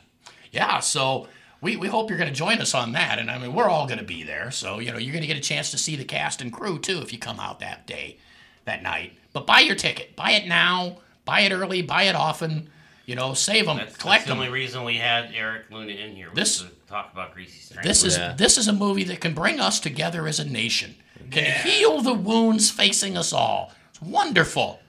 Yeah, 0.51 0.81
so 0.81 1.29
we, 1.61 1.77
we 1.77 1.89
hope 1.89 2.09
you're 2.09 2.19
going 2.19 2.31
to 2.31 2.35
join 2.35 2.59
us 2.61 2.75
on 2.75 2.93
that. 2.93 3.19
And 3.19 3.31
I 3.31 3.39
mean, 3.39 3.53
we're 3.55 3.69
all 3.69 3.87
going 3.87 3.99
to 3.99 4.05
be 4.05 4.23
there. 4.23 4.51
So, 4.51 4.79
you 4.79 4.91
know, 4.93 4.99
you're 4.99 5.13
going 5.13 5.23
to 5.23 5.27
get 5.29 5.37
a 5.37 5.41
chance 5.41 5.71
to 5.73 5.79
see 5.79 5.97
the 5.97 6.05
cast 6.05 6.41
and 6.41 6.53
crew 6.53 6.79
too 6.79 6.99
if 7.01 7.13
you 7.13 7.19
come 7.19 7.39
out 7.41 7.61
that 7.61 7.87
day, 7.87 8.19
that 8.65 8.83
night. 8.83 9.13
But 9.33 9.47
buy 9.47 9.61
your 9.61 9.77
ticket. 9.77 10.17
Buy 10.17 10.33
it 10.33 10.47
now. 10.49 10.99
Buy 11.25 11.41
it 11.43 11.53
early. 11.53 11.83
Buy 11.83 12.05
it 12.05 12.15
often. 12.15 12.71
You 13.07 13.17
know, 13.17 13.35
save 13.35 13.67
them. 13.67 13.77
That's, 13.79 13.97
collect 13.97 14.21
that's 14.21 14.25
the 14.25 14.29
them. 14.31 14.39
only 14.39 14.51
reason 14.53 14.85
we 14.85 14.97
had 14.97 15.33
Erik 15.35 15.71
Luna 15.71 15.93
in 15.93 16.15
here. 16.15 16.29
was 16.31 16.37
This- 16.37 16.59
to 16.61 16.67
talk 16.89 17.13
about 17.13 17.35
Greasy 17.35 17.59
Strangler. 17.59 17.89
This 17.89 18.05
is 18.05 18.17
Yeah. 18.19 18.35
this 18.37 18.57
is 18.59 18.67
a 18.69 18.73
movie 18.73 19.05
that 19.05 19.21
can 19.21 19.35
bring 19.35 19.61
us 19.61 19.79
together 19.81 20.27
as 20.27 20.39
a 20.41 20.45
nation. 20.45 20.97
Can 21.31 21.45
heal 21.65 22.01
the 22.01 22.15
wounds 22.15 22.71
facing 22.71 23.17
us 23.17 23.33
all. 23.33 23.73
It's 23.91 24.01
wonderful. 24.03 24.81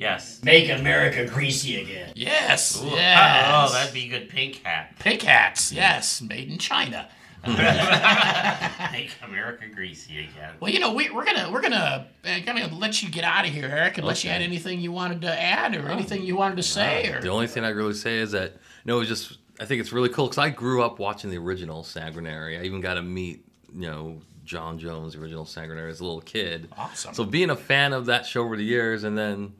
Yes. 0.00 0.40
Make 0.42 0.70
America 0.70 1.26
greasy 1.26 1.82
again. 1.82 2.12
Yes. 2.16 2.82
Ooh, 2.82 2.86
yes. 2.88 3.46
Oh, 3.52 3.72
that'd 3.72 3.92
be 3.92 4.06
a 4.06 4.18
good 4.18 4.28
pink 4.30 4.62
hat. 4.64 4.94
Pig 4.98 5.20
hats. 5.22 5.70
Yes, 5.72 6.22
made 6.22 6.48
in 6.50 6.56
China. 6.58 7.08
Make 7.46 9.12
America 9.22 9.66
greasy 9.74 10.20
again. 10.20 10.54
Well, 10.60 10.70
you 10.70 10.78
know, 10.78 10.92
we, 10.92 11.08
we're 11.10 11.24
gonna 11.24 11.50
we're 11.50 11.62
gonna 11.62 12.06
uh, 12.24 12.38
gonna 12.44 12.68
let 12.74 13.02
you 13.02 13.10
get 13.10 13.24
out 13.24 13.46
of 13.46 13.52
here, 13.52 13.64
Erik, 13.66 13.98
unless 13.98 14.24
you 14.24 14.30
Okay. 14.30 14.38
had 14.38 14.42
anything 14.42 14.80
you 14.80 14.92
wanted 14.92 15.22
to 15.22 15.40
add 15.42 15.74
or 15.74 15.88
anything 15.88 16.22
you 16.22 16.36
wanted 16.36 16.56
to 16.56 16.62
say. 16.62 17.08
Or 17.08 17.20
The 17.20 17.28
only 17.30 17.46
thing 17.46 17.64
I 17.64 17.70
really 17.70 17.94
say 17.94 18.18
is 18.18 18.32
that 18.32 18.52
you 18.52 18.58
know, 18.86 18.96
it 18.96 19.00
was 19.00 19.08
just 19.08 19.38
I 19.58 19.64
think 19.64 19.80
it's 19.80 19.92
really 19.92 20.08
cool 20.10 20.26
because 20.26 20.38
I 20.38 20.50
grew 20.50 20.82
up 20.82 20.98
watching 20.98 21.30
the 21.30 21.38
original 21.38 21.82
Sanguinary. 21.84 22.58
I 22.58 22.62
even 22.64 22.80
got 22.80 22.94
to 22.94 23.02
meet 23.02 23.44
you 23.72 23.82
know 23.90 24.20
John 24.44 24.78
Jones, 24.78 25.14
the 25.14 25.20
original 25.20 25.46
Sanguinary, 25.46 25.90
as 25.90 26.00
a 26.00 26.04
little 26.04 26.20
kid. 26.20 26.68
Awesome. 26.76 27.14
So 27.14 27.24
being 27.24 27.50
a 27.50 27.56
fan 27.56 27.92
of 27.92 28.06
that 28.06 28.26
show 28.26 28.42
over 28.42 28.56
the 28.56 28.64
years, 28.64 29.04
and 29.04 29.16
then 29.16 29.54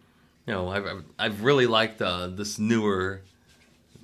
you 0.50 0.57
know 0.57 0.69
I've 0.69 0.85
I've, 0.85 1.04
I've 1.16 1.45
really 1.45 1.69
liked 1.69 2.02
uh, 2.02 2.26
this 2.26 2.59
newer 2.59 3.23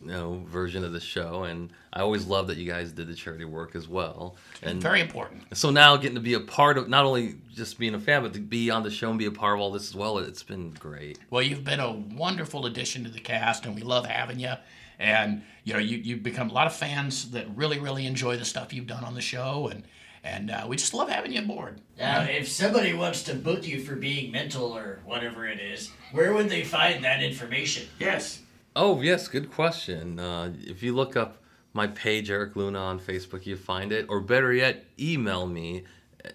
you 0.01 0.13
know 0.13 0.45
version 0.47 0.85
of 0.85 0.93
the 0.93 1.01
show, 1.01 1.43
and 1.43 1.73
I 1.93 2.03
always 2.03 2.25
love 2.25 2.47
that 2.47 2.57
you 2.57 2.71
guys 2.71 2.93
did 2.93 3.09
the 3.09 3.15
charity 3.15 3.45
work 3.45 3.75
as 3.75 3.89
well. 3.89 4.37
And 4.63 4.81
very 4.81 5.01
important. 5.01 5.43
so 5.59 5.71
now 5.71 5.97
getting 5.97 6.15
to 6.15 6.21
be 6.21 6.35
a 6.35 6.41
part 6.41 6.79
of 6.79 6.89
not 6.89 7.05
only 7.05 7.35
just 7.53 7.81
being 7.81 7.95
a 7.95 7.99
fan, 7.99 8.23
but 8.23 8.33
to 8.35 8.39
be 8.39 8.71
on 8.71 8.85
the 8.85 8.93
show 8.93 9.11
and 9.11 9.19
be 9.19 9.27
a 9.27 9.33
part 9.33 9.55
of 9.57 9.61
all 9.61 9.73
this 9.73 9.89
as 9.89 9.97
well, 9.97 10.19
it's 10.19 10.45
been 10.45 10.71
great. 10.71 11.19
Well, 11.31 11.43
you've 11.43 11.65
been 11.65 11.81
a 11.81 11.91
wonderful 11.91 12.65
addition 12.65 13.03
to 13.03 13.11
the 13.11 13.19
cast, 13.19 13.67
and 13.67 13.75
we 13.75 13.83
love 13.83 14.07
having 14.07 14.39
you. 14.39 14.53
And 15.01 15.43
you 15.65 15.73
know, 15.73 15.81
you 15.81 15.97
you've 15.97 16.23
become 16.23 16.49
a 16.49 16.53
lot 16.53 16.69
of 16.69 16.77
fans 16.77 17.33
that 17.33 17.49
really 17.57 17.81
really 17.81 18.07
enjoy 18.07 18.37
the 18.37 18.45
stuff 18.45 18.73
you've 18.73 18.87
done 18.87 19.03
on 19.03 19.15
the 19.15 19.21
show, 19.21 19.67
and 19.67 19.83
and 20.27 20.51
uh, 20.51 20.67
we 20.69 20.77
just 20.77 20.93
love 20.93 21.09
having 21.09 21.33
you 21.33 21.41
aboard. 21.41 21.81
Now, 21.99 22.23
if 22.23 22.49
somebody 22.49 22.93
wants 22.93 23.23
to 23.25 23.35
book 23.35 23.67
you 23.67 23.81
for 23.81 23.95
being 23.95 24.33
mental 24.33 24.77
or 24.77 25.01
whatever 25.05 25.47
it 25.47 25.61
is, 25.61 25.91
where 26.13 26.35
would 26.35 26.51
they 26.51 26.65
find 26.65 27.03
that 27.05 27.23
information? 27.23 27.89
Yes. 27.99 28.43
Oh 28.75 29.01
yes, 29.01 29.29
good 29.29 29.51
question. 29.51 30.19
Uh, 30.19 30.53
if 30.61 30.83
you 30.83 30.95
look 30.95 31.17
up 31.17 31.43
my 31.73 31.87
page 31.87 32.31
Erik 32.31 32.57
Luna 32.57 32.79
on 32.79 32.99
Facebook, 32.99 33.47
you 33.47 33.57
find 33.57 33.93
it. 33.93 34.07
Or 34.09 34.21
better 34.21 34.53
yet, 34.53 34.85
email 34.99 35.47
me 35.47 35.85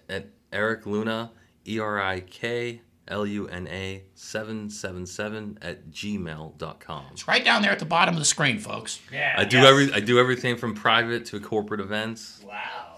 at 0.08 0.26
Erik 0.52 0.86
Luna, 0.86 1.30
E 1.66 1.78
R 1.78 2.00
I 2.00 2.20
K 2.20 2.80
L 3.08 3.26
U 3.26 3.46
N 3.48 3.68
A 3.68 4.04
seven 4.14 4.70
seven 4.70 5.06
seven 5.06 5.58
at 5.62 5.90
gmail.com. 5.90 7.04
It's 7.12 7.28
right 7.28 7.44
down 7.44 7.62
there 7.62 7.72
at 7.72 7.78
the 7.78 7.84
bottom 7.84 8.14
of 8.14 8.18
the 8.18 8.24
screen, 8.24 8.58
folks. 8.58 9.00
Yeah. 9.12 9.34
I 9.36 9.44
do 9.44 9.58
yes. 9.58 9.66
every 9.66 9.92
I 9.92 10.00
do 10.00 10.18
everything 10.18 10.56
from 10.56 10.74
private 10.74 11.26
to 11.26 11.38
corporate 11.40 11.80
events. 11.80 12.42
Wow. 12.44 12.91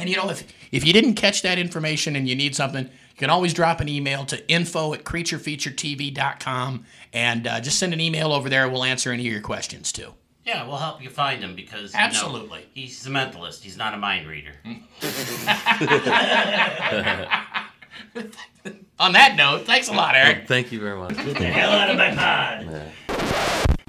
And 0.00 0.08
you 0.08 0.16
know, 0.16 0.30
if 0.30 0.44
if 0.72 0.84
you 0.84 0.92
didn't 0.94 1.14
catch 1.14 1.42
that 1.42 1.58
information 1.58 2.16
and 2.16 2.26
you 2.26 2.34
need 2.34 2.56
something, 2.56 2.84
you 2.86 3.16
can 3.18 3.28
always 3.28 3.52
drop 3.52 3.80
an 3.80 3.88
email 3.88 4.24
to 4.26 4.48
info 4.50 4.94
at 4.94 5.04
creaturefeaturetv.com 5.04 6.86
and 7.12 7.46
uh, 7.46 7.60
just 7.60 7.78
send 7.78 7.92
an 7.92 8.00
email 8.00 8.32
over 8.32 8.48
there. 8.48 8.66
We'll 8.68 8.84
answer 8.84 9.12
any 9.12 9.26
of 9.26 9.32
your 9.32 9.42
questions 9.42 9.92
too. 9.92 10.14
Yeah, 10.46 10.66
we'll 10.66 10.78
help 10.78 11.02
you 11.02 11.10
find 11.10 11.44
him 11.44 11.54
because 11.54 11.92
you 11.92 11.98
know, 11.98 12.04
Absolutely. 12.04 12.64
he's 12.72 13.06
a 13.06 13.10
mentalist. 13.10 13.60
He's 13.60 13.76
not 13.76 13.92
a 13.92 13.98
mind 13.98 14.26
reader. 14.26 14.54
On 18.98 19.12
that 19.12 19.36
note, 19.36 19.66
thanks 19.66 19.88
a 19.88 19.92
lot, 19.92 20.14
Erik. 20.14 20.48
Thank 20.48 20.72
you 20.72 20.80
very 20.80 20.98
much. 20.98 21.14
Get 21.14 21.36
The 21.36 21.44
hell 21.44 21.72
out 21.72 21.90
of 21.90 21.96
my 21.98 22.14
pod. 22.14 22.90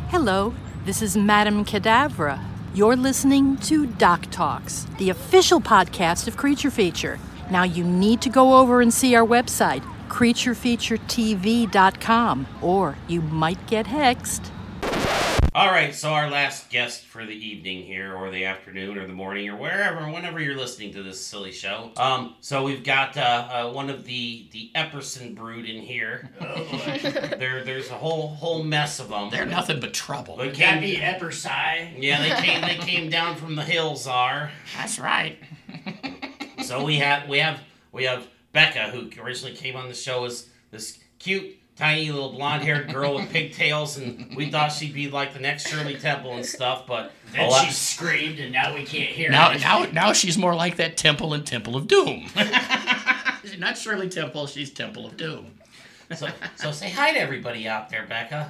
Hello, 0.10 0.54
this 0.86 1.02
is 1.02 1.16
Madame 1.16 1.64
Cadavra. 1.64 2.51
You're 2.74 2.96
listening 2.96 3.58
to 3.58 3.86
Doc 3.86 4.28
Talks, 4.32 4.88
the 4.98 5.10
official 5.10 5.60
podcast 5.60 6.30
of 6.30 6.38
Creature 6.38 6.72
Feature. 6.72 7.20
Now 7.50 7.64
you 7.64 7.84
need 7.84 8.22
to 8.22 8.30
go 8.30 8.60
over 8.60 8.80
and 8.80 8.94
see 8.94 9.14
our 9.14 9.28
website, 9.28 9.84
creaturefeaturetv.com, 10.08 12.48
or 12.62 12.96
you 13.10 13.22
might 13.22 13.68
get 13.68 13.88
hexed. 13.88 14.52
All 15.54 15.68
right, 15.68 15.94
so 15.94 16.12
our 16.14 16.30
last 16.30 16.70
guest 16.70 17.04
for 17.04 17.26
the 17.26 17.34
evening 17.34 17.84
here, 17.84 18.16
or 18.16 18.32
the 18.32 18.46
afternoon, 18.46 18.98
or 18.98 19.06
the 19.06 19.12
morning, 19.12 19.50
or 19.50 19.58
wherever, 19.58 20.10
whenever 20.10 20.40
you're 20.40 20.56
listening 20.56 20.94
to 20.94 21.04
this 21.04 21.20
silly 21.20 21.52
show. 21.52 21.92
Um, 21.98 22.36
so 22.40 22.64
we've 22.64 22.86
got 22.86 23.18
uh, 23.18 23.20
uh, 23.52 23.72
one 23.74 23.90
of 23.90 24.06
the 24.06 24.48
the 24.54 24.72
Epperson 24.76 25.36
brood 25.36 25.66
in 25.66 25.82
here. 25.82 26.30
there, 26.40 27.66
there's 27.66 27.90
a 27.90 27.96
whole 27.96 28.30
whole 28.30 28.64
mess 28.64 29.02
of 29.02 29.10
them. 29.10 29.30
They're 29.30 29.46
nothing 29.46 29.82
but 29.82 29.94
trouble. 29.94 30.38
They 30.38 30.52
Can't 30.52 30.80
came, 30.80 30.96
be 30.96 31.02
Epper 31.02 31.34
Psi. 31.34 31.96
yeah, 32.00 32.22
they 32.22 32.42
came 32.48 32.62
they 32.62 32.78
came 32.78 33.10
down 33.10 33.36
from 33.36 33.56
the 33.56 33.64
hills, 33.66 34.08
are. 34.08 34.52
That's 34.78 35.00
right. 35.00 35.38
So 36.64 36.86
we 36.86 36.96
have 37.00 37.28
we 37.28 37.40
have 37.40 37.60
we 37.92 38.06
have 38.06 38.26
Becca, 38.54 38.92
who 38.92 39.10
originally 39.22 39.54
came 39.58 39.76
on 39.76 39.90
the 39.90 39.96
show 39.96 40.24
as 40.24 40.48
this 40.72 40.98
cute, 41.20 41.58
tiny 41.78 42.12
little 42.12 42.32
blonde-haired 42.32 42.94
girl 42.94 43.16
with 43.16 43.30
pigtails, 43.32 43.98
and 43.98 44.36
we 44.36 44.52
thought 44.52 44.72
she'd 44.72 44.94
be 44.94 45.10
like 45.10 45.34
the 45.34 45.40
next 45.40 45.68
Shirley 45.68 45.96
Temple 45.98 46.34
and 46.36 46.46
stuff. 46.46 46.86
But 46.88 47.12
Then 47.32 47.46
a 47.46 47.50
lot- 47.50 47.66
she 47.66 47.72
screamed, 47.72 48.40
and 48.40 48.52
now 48.52 48.74
we 48.76 48.84
can't 48.86 49.10
hear 49.10 49.28
her. 49.28 49.32
Now, 49.32 49.52
it. 49.52 49.62
now, 49.62 49.86
now 49.92 50.14
she's 50.14 50.38
more 50.38 50.54
like 50.56 50.76
that 50.78 50.98
Temple 50.98 51.34
and 51.34 51.46
Temple 51.46 51.76
of 51.76 51.88
Doom. 51.88 52.28
she's 53.44 53.58
not 53.58 53.78
Shirley 53.78 54.10
Temple, 54.10 54.48
she's 54.48 54.70
Temple 54.72 55.06
of 55.08 55.18
Doom. 55.18 55.48
so, 56.14 56.28
so 56.58 56.72
say 56.74 56.90
hi 56.90 57.14
to 57.14 57.20
everybody 57.20 57.70
out 57.70 57.90
there, 57.90 58.06
Becca. 58.06 58.50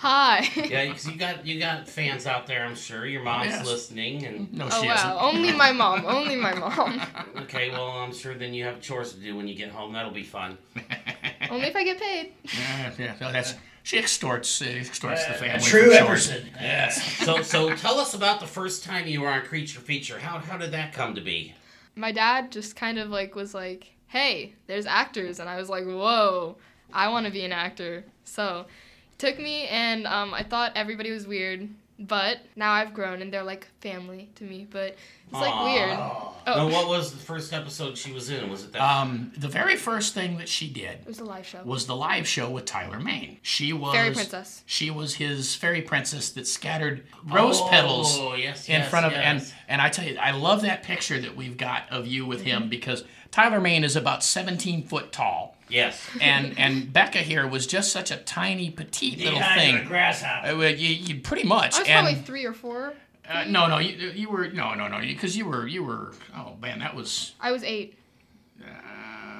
Hi. 0.00 0.48
Yeah, 0.56 0.86
because 0.86 1.06
you 1.06 1.16
got 1.16 1.46
you 1.46 1.60
got 1.60 1.88
fans 1.88 2.26
out 2.26 2.48
there. 2.48 2.64
I'm 2.64 2.74
sure 2.74 3.06
your 3.06 3.22
mom's 3.22 3.46
Yes. 3.52 3.64
listening, 3.64 4.26
and 4.26 4.52
No, 4.52 4.68
Oh 4.70 4.80
she 4.82 4.88
wow. 4.88 4.94
isn't. 4.96 5.10
Only 5.36 5.52
my 5.52 5.70
mom. 5.70 6.04
Only 6.04 6.34
my 6.34 6.52
mom. 6.54 7.00
okay, 7.42 7.70
well, 7.70 7.90
I'm 7.90 8.12
sure 8.12 8.34
then 8.34 8.52
you 8.52 8.64
have 8.64 8.80
chores 8.80 9.12
to 9.12 9.20
do 9.20 9.36
when 9.36 9.46
you 9.46 9.54
get 9.54 9.70
home. 9.70 9.92
That'll 9.92 10.10
be 10.10 10.24
fun. 10.24 10.58
Only 11.50 11.66
if 11.66 11.76
I 11.76 11.84
get 11.84 12.00
paid. 12.00 12.32
Yeah, 12.44 12.92
yeah, 12.98 13.14
no, 13.20 13.32
that's 13.32 13.54
she 13.86 13.98
extorts, 13.98 14.60
uh, 14.60 14.64
extorts 14.64 15.26
the 15.26 15.34
family. 15.34 15.62
true 15.62 15.92
for 15.92 16.04
chores. 16.04 16.28
Epperson. 16.28 16.44
Yes. 16.60 17.00
So, 17.24 17.42
so 17.42 17.72
tell 17.76 18.00
us 18.00 18.14
about 18.14 18.40
the 18.40 18.46
first 18.46 18.82
time 18.82 19.06
you 19.06 19.20
were 19.20 19.28
on 19.28 19.42
Creature 19.42 19.78
Feature. 19.78 20.18
How 20.18 20.38
how 20.38 20.56
did 20.58 20.72
that 20.72 20.92
come 20.92 21.14
to 21.14 21.20
be? 21.20 21.54
My 21.94 22.10
dad 22.10 22.50
just 22.50 22.74
kind 22.74 22.98
of 22.98 23.10
like 23.10 23.36
was 23.36 23.54
like, 23.54 23.92
"Hey, 24.08 24.54
there's 24.66 24.86
actors," 24.86 25.38
and 25.38 25.48
I 25.48 25.56
was 25.56 25.68
like, 25.68 25.84
"Whoa, 25.84 26.56
I 26.92 27.08
want 27.08 27.26
to 27.26 27.32
be 27.32 27.44
an 27.44 27.52
actor." 27.52 28.04
So, 28.24 28.66
he 29.08 29.16
took 29.18 29.38
me, 29.38 29.68
and 29.68 30.04
um, 30.04 30.34
I 30.34 30.42
thought 30.42 30.72
everybody 30.74 31.12
was 31.12 31.28
weird, 31.28 31.68
but 31.98 32.38
now 32.56 32.72
I've 32.72 32.92
grown, 32.94 33.22
and 33.22 33.32
they're 33.32 33.42
like 33.42 33.66
family 33.80 34.28
to 34.36 34.44
me. 34.44 34.66
But 34.70 34.96
it's 35.24 35.32
like 35.32 35.52
Aw. 35.52 35.64
weird. 35.64 35.88
Now, 35.90 36.32
Oh, 36.48 36.68
what 36.68 36.86
was 36.88 37.10
the 37.10 37.18
first 37.18 37.52
episode 37.52 37.98
she 37.98 38.12
was 38.12 38.30
in? 38.30 38.48
Was 38.48 38.62
it 38.64 38.72
that? 38.72 38.80
Um, 38.80 39.32
the 39.36 39.48
very 39.48 39.74
first 39.74 40.14
thing 40.14 40.36
that 40.38 40.48
she 40.48 40.68
did 40.68 41.00
it 41.00 41.06
was 41.06 41.18
the 41.18 41.24
live 41.24 41.44
show. 41.44 41.60
was 41.64 41.86
the 41.86 41.96
live 41.96 42.28
show 42.28 42.48
with 42.50 42.66
Tyler 42.66 43.00
Mane. 43.00 43.38
She 43.42 43.72
was 43.72 43.94
Fairy 43.94 44.14
princess. 44.14 44.62
She 44.66 44.90
was 44.90 45.14
his 45.14 45.54
fairy 45.56 45.82
princess 45.82 46.30
that 46.30 46.46
scattered 46.46 47.02
rose 47.24 47.60
petals 47.62 48.16
Oh, 48.18 48.34
yes, 48.34 48.68
in 48.68 48.74
yes, 48.80 48.88
front 48.90 49.06
of 49.06 49.12
yes. 49.12 49.22
and 49.24 49.54
and 49.68 49.82
I 49.82 49.88
tell 49.88 50.06
you, 50.06 50.16
I 50.18 50.30
love 50.30 50.62
that 50.62 50.84
picture 50.84 51.18
that 51.20 51.34
we've 51.34 51.56
got 51.56 51.90
of 51.90 52.06
you 52.06 52.24
with 52.26 52.42
him 52.42 52.68
because 52.68 53.02
Tyler 53.32 53.60
Mane 53.60 53.82
is 53.82 53.96
about 53.96 54.22
17 54.22 54.84
foot 54.84 55.10
tall, 55.10 55.55
yes. 55.68 56.08
and 56.20 56.58
and 56.58 56.92
Becca 56.92 57.18
here 57.18 57.46
was 57.46 57.66
just 57.66 57.92
such 57.92 58.10
a 58.10 58.16
tiny 58.16 58.70
petite 58.70 59.18
little 59.18 59.38
Behind 59.38 59.60
a 59.60 59.78
thing. 59.78 59.88
grasshopper. 59.88 60.48
Uh, 60.48 60.68
you, 60.68 60.88
you 60.88 61.20
pretty 61.20 61.46
much. 61.46 61.76
I 61.76 61.78
was 61.80 61.88
and, 61.88 62.06
probably 62.06 62.22
three 62.22 62.44
or 62.44 62.52
four. 62.52 62.94
uh, 63.28 63.44
no, 63.48 63.66
no, 63.66 63.78
you, 63.78 64.10
you 64.10 64.30
were 64.30 64.48
no, 64.48 64.74
no, 64.74 64.88
no, 64.88 65.00
because 65.00 65.36
you 65.36 65.46
were 65.46 65.66
you 65.66 65.84
were. 65.84 66.12
Oh 66.36 66.56
man, 66.60 66.78
that 66.80 66.94
was 66.94 67.34
I 67.40 67.52
was 67.52 67.62
eight. 67.64 67.98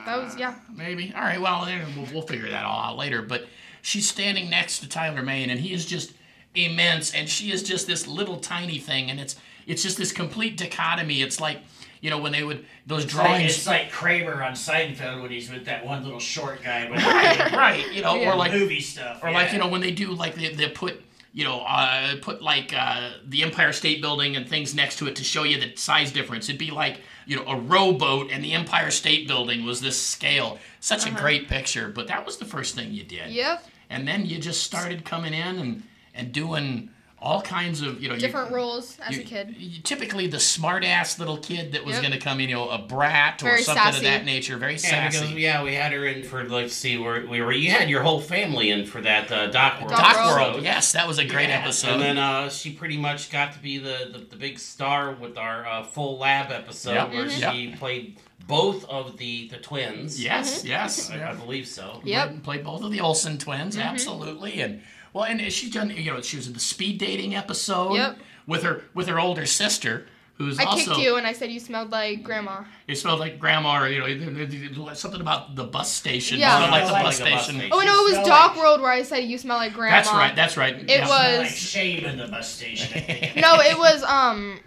That 0.06 0.22
was 0.22 0.36
yeah. 0.38 0.54
maybe. 0.72 1.12
All 1.16 1.20
right, 1.20 1.40
well, 1.40 1.64
then 1.64 1.84
we'll, 1.96 2.06
we'll 2.12 2.22
figure 2.22 2.48
that 2.48 2.64
all 2.64 2.80
out 2.80 2.96
later. 2.96 3.22
But 3.22 3.46
she's 3.82 4.08
standing 4.08 4.48
next 4.48 4.78
to 4.78 4.88
Tyler 4.88 5.20
Mane, 5.20 5.50
and 5.50 5.58
he 5.58 5.72
is 5.72 5.84
just 5.84 6.12
immense, 6.54 7.12
and 7.12 7.28
she 7.28 7.50
is 7.50 7.62
just 7.64 7.88
this 7.88 8.06
little 8.06 8.38
tiny 8.38 8.78
thing, 8.78 9.10
and 9.10 9.18
it's 9.18 9.34
it's 9.66 9.82
just 9.82 9.98
this 9.98 10.12
complete 10.12 10.56
dichotomy. 10.56 11.22
It's 11.22 11.40
like 11.40 11.58
you 12.00 12.10
know 12.10 12.18
when 12.18 12.32
they 12.32 12.42
would 12.44 12.64
those 12.86 13.04
It's 13.04 13.14
like, 13.14 13.26
drawings, 13.26 13.56
it's 13.56 13.66
like 13.66 13.90
Kramer 13.90 14.42
on 14.42 14.52
Seinfeld 14.52 15.22
when 15.22 15.30
he's 15.30 15.50
with 15.50 15.64
that 15.66 15.84
one 15.84 16.04
little 16.04 16.20
short 16.20 16.62
guy 16.62 16.90
with 16.90 17.00
right, 17.04 17.52
right, 17.52 17.92
you 17.92 18.02
know, 18.02 18.14
Yeah. 18.16 18.32
or 18.32 18.36
like 18.36 18.52
movie 18.52 18.80
stuff. 18.80 19.22
or 19.22 19.30
like 19.30 19.52
you 19.52 19.58
know 19.58 19.68
when 19.68 19.80
they 19.80 19.90
do 19.92 20.12
like 20.12 20.34
they, 20.34 20.54
they 20.54 20.68
put 20.68 21.02
you 21.32 21.44
know 21.44 21.60
uh, 21.60 22.14
put 22.22 22.40
like 22.42 22.72
uh, 22.74 23.10
the 23.26 23.42
Empire 23.42 23.72
State 23.72 24.00
Building 24.00 24.36
and 24.36 24.48
things 24.48 24.74
next 24.74 24.96
to 24.98 25.06
it 25.06 25.16
to 25.16 25.24
show 25.24 25.42
you 25.42 25.60
the 25.60 25.74
size 25.76 26.10
difference. 26.12 26.48
It'd 26.48 26.58
be 26.58 26.70
like 26.70 27.00
you 27.26 27.36
know 27.36 27.44
a 27.46 27.56
rowboat 27.58 28.30
and 28.30 28.42
the 28.42 28.52
Empire 28.52 28.90
State 28.90 29.26
Building 29.28 29.64
was 29.66 29.80
this 29.80 30.00
scale. 30.00 30.58
Such 30.80 31.06
a 31.06 31.10
great 31.10 31.48
picture, 31.48 31.88
but 31.88 32.06
that 32.08 32.24
was 32.24 32.36
the 32.38 32.44
first 32.46 32.74
thing 32.74 32.92
you 32.92 33.02
did. 33.04 33.30
Yep. 33.30 33.64
And 33.90 34.06
then 34.08 34.24
you 34.26 34.38
just 34.38 34.62
started 34.62 35.04
coming 35.04 35.34
in 35.34 35.58
and 35.58 35.82
and 36.14 36.32
doing 36.32 36.88
all 37.18 37.40
kinds 37.40 37.80
of 37.80 38.00
you 38.02 38.08
know 38.08 38.14
you- 38.14 38.20
Different 38.20 38.50
roles 38.52 38.98
as 39.00 39.16
you- 39.16 39.22
a 39.22 39.24
kid. 39.24 39.54
you- 39.58 39.80
typically 39.80 40.26
the 40.26 40.38
smart 40.38 40.84
ass 40.84 41.18
little 41.18 41.38
kid 41.38 41.72
that 41.72 41.84
was 41.84 41.94
Yep. 41.94 42.02
going 42.02 42.12
to 42.12 42.18
come 42.18 42.40
in, 42.40 42.48
you 42.50 42.54
know, 42.54 42.68
a 42.68 42.78
brat 42.78 43.42
or 43.42 43.46
Very 43.46 43.62
something 43.62 43.82
sassy. 43.84 43.96
of 43.98 44.02
that 44.04 44.24
nature, 44.26 44.58
very 44.58 44.74
Yeah, 44.74 44.78
sassy. 44.78 45.18
because 45.20 45.32
yeah, 45.34 45.62
we 45.62 45.74
had 45.74 45.92
her 45.92 46.06
in 46.06 46.22
for 46.24 46.44
let's 46.44 46.74
see, 46.74 46.98
where 46.98 47.26
we 47.26 47.40
were. 47.40 47.52
You 47.52 47.70
had 47.70 47.88
your 47.88 48.02
whole 48.02 48.20
family 48.20 48.70
in 48.70 48.84
for 48.84 49.00
that 49.00 49.32
uh, 49.32 49.46
Doc 49.46 49.80
World. 49.80 49.92
Doc 49.92 50.00
Doc 50.14 50.26
World. 50.36 50.52
World, 50.54 50.64
yes, 50.64 50.92
that 50.92 51.08
was 51.08 51.18
a 51.18 51.24
great 51.24 51.48
Yeah, 51.48 51.60
episode. 51.60 51.92
And 51.94 52.02
then 52.02 52.18
uh, 52.18 52.50
she 52.50 52.70
pretty 52.70 52.98
much 52.98 53.30
got 53.30 53.54
to 53.54 53.58
be 53.60 53.78
the, 53.78 54.10
the, 54.12 54.18
the 54.18 54.36
big 54.36 54.58
star 54.58 55.12
with 55.12 55.38
our 55.38 55.66
uh, 55.66 55.82
full 55.84 56.18
lab 56.18 56.52
episode 56.52 56.94
Yep. 56.94 57.12
where 57.12 57.24
Mhm. 57.24 57.52
she 57.52 57.68
played 57.76 58.16
both 58.46 58.84
of 58.88 59.16
the, 59.16 59.48
the 59.48 59.56
twins. 59.58 60.22
yes, 60.22 60.64
yes, 60.64 61.10
I, 61.10 61.30
I 61.30 61.34
believe 61.34 61.66
so. 61.66 62.00
Yep. 62.04 62.28
Played, 62.28 62.42
played 62.44 62.64
both 62.64 62.82
of 62.82 62.90
the 62.92 63.00
Olsen 63.00 63.38
twins, 63.38 63.76
Mm-hmm. 63.76 63.86
absolutely, 63.88 64.60
and 64.60 64.82
well, 65.12 65.24
and 65.24 65.40
she's 65.52 65.70
done. 65.72 65.90
You 65.90 66.12
know, 66.12 66.20
she 66.20 66.36
was 66.36 66.46
in 66.46 66.52
the 66.52 66.60
speed 66.60 66.98
dating 66.98 67.34
episode 67.34 67.94
Yep. 67.94 68.18
with 68.46 68.62
her 68.62 68.84
with 68.94 69.08
her 69.08 69.18
older 69.18 69.46
sister, 69.46 70.06
who's 70.34 70.58
I 70.60 70.64
also 70.64 70.92
kicked 70.92 71.02
you 71.04 71.16
and 71.16 71.26
I 71.26 71.32
said 71.32 71.50
you 71.50 71.58
smelled 71.58 71.90
like 71.90 72.22
grandma. 72.22 72.64
You 72.86 72.94
smelled 72.94 73.18
like 73.20 73.38
grandma, 73.38 73.82
or 73.82 73.88
you 73.88 74.00
know, 74.04 74.92
something 74.92 75.20
about 75.22 75.56
the 75.56 75.64
bus 75.64 75.90
station. 75.90 76.38
Yeah. 76.38 76.58
smelled 76.58 76.70
like 76.70 76.86
the 76.86 76.92
Like 76.92 77.02
bus 77.04 77.20
a 77.20 77.24
bus 77.24 77.44
station. 77.44 77.60
station. 77.60 77.70
Oh 77.72 77.80
no, 77.80 78.00
it 78.00 78.04
was 78.04 78.12
smell 78.12 78.26
Doc 78.26 78.50
like- 78.54 78.58
World 78.62 78.80
where 78.82 78.92
I 78.92 79.02
said 79.02 79.20
you 79.24 79.38
smell 79.38 79.56
like 79.56 79.72
grandma. 79.72 79.96
That's 79.96 80.12
right. 80.12 80.36
That's 80.36 80.56
right. 80.58 80.74
It 80.76 80.88
yeah. 80.90 81.08
was- 81.08 81.38
like 81.38 81.48
shame 81.50 82.04
in 82.04 82.18
the 82.18 82.28
bus 82.28 82.48
station. 82.52 82.92
I 82.94 83.00
think. 83.00 83.36
No, 83.36 83.54
it 83.60 83.78
was 83.78 84.02
um 84.02 84.60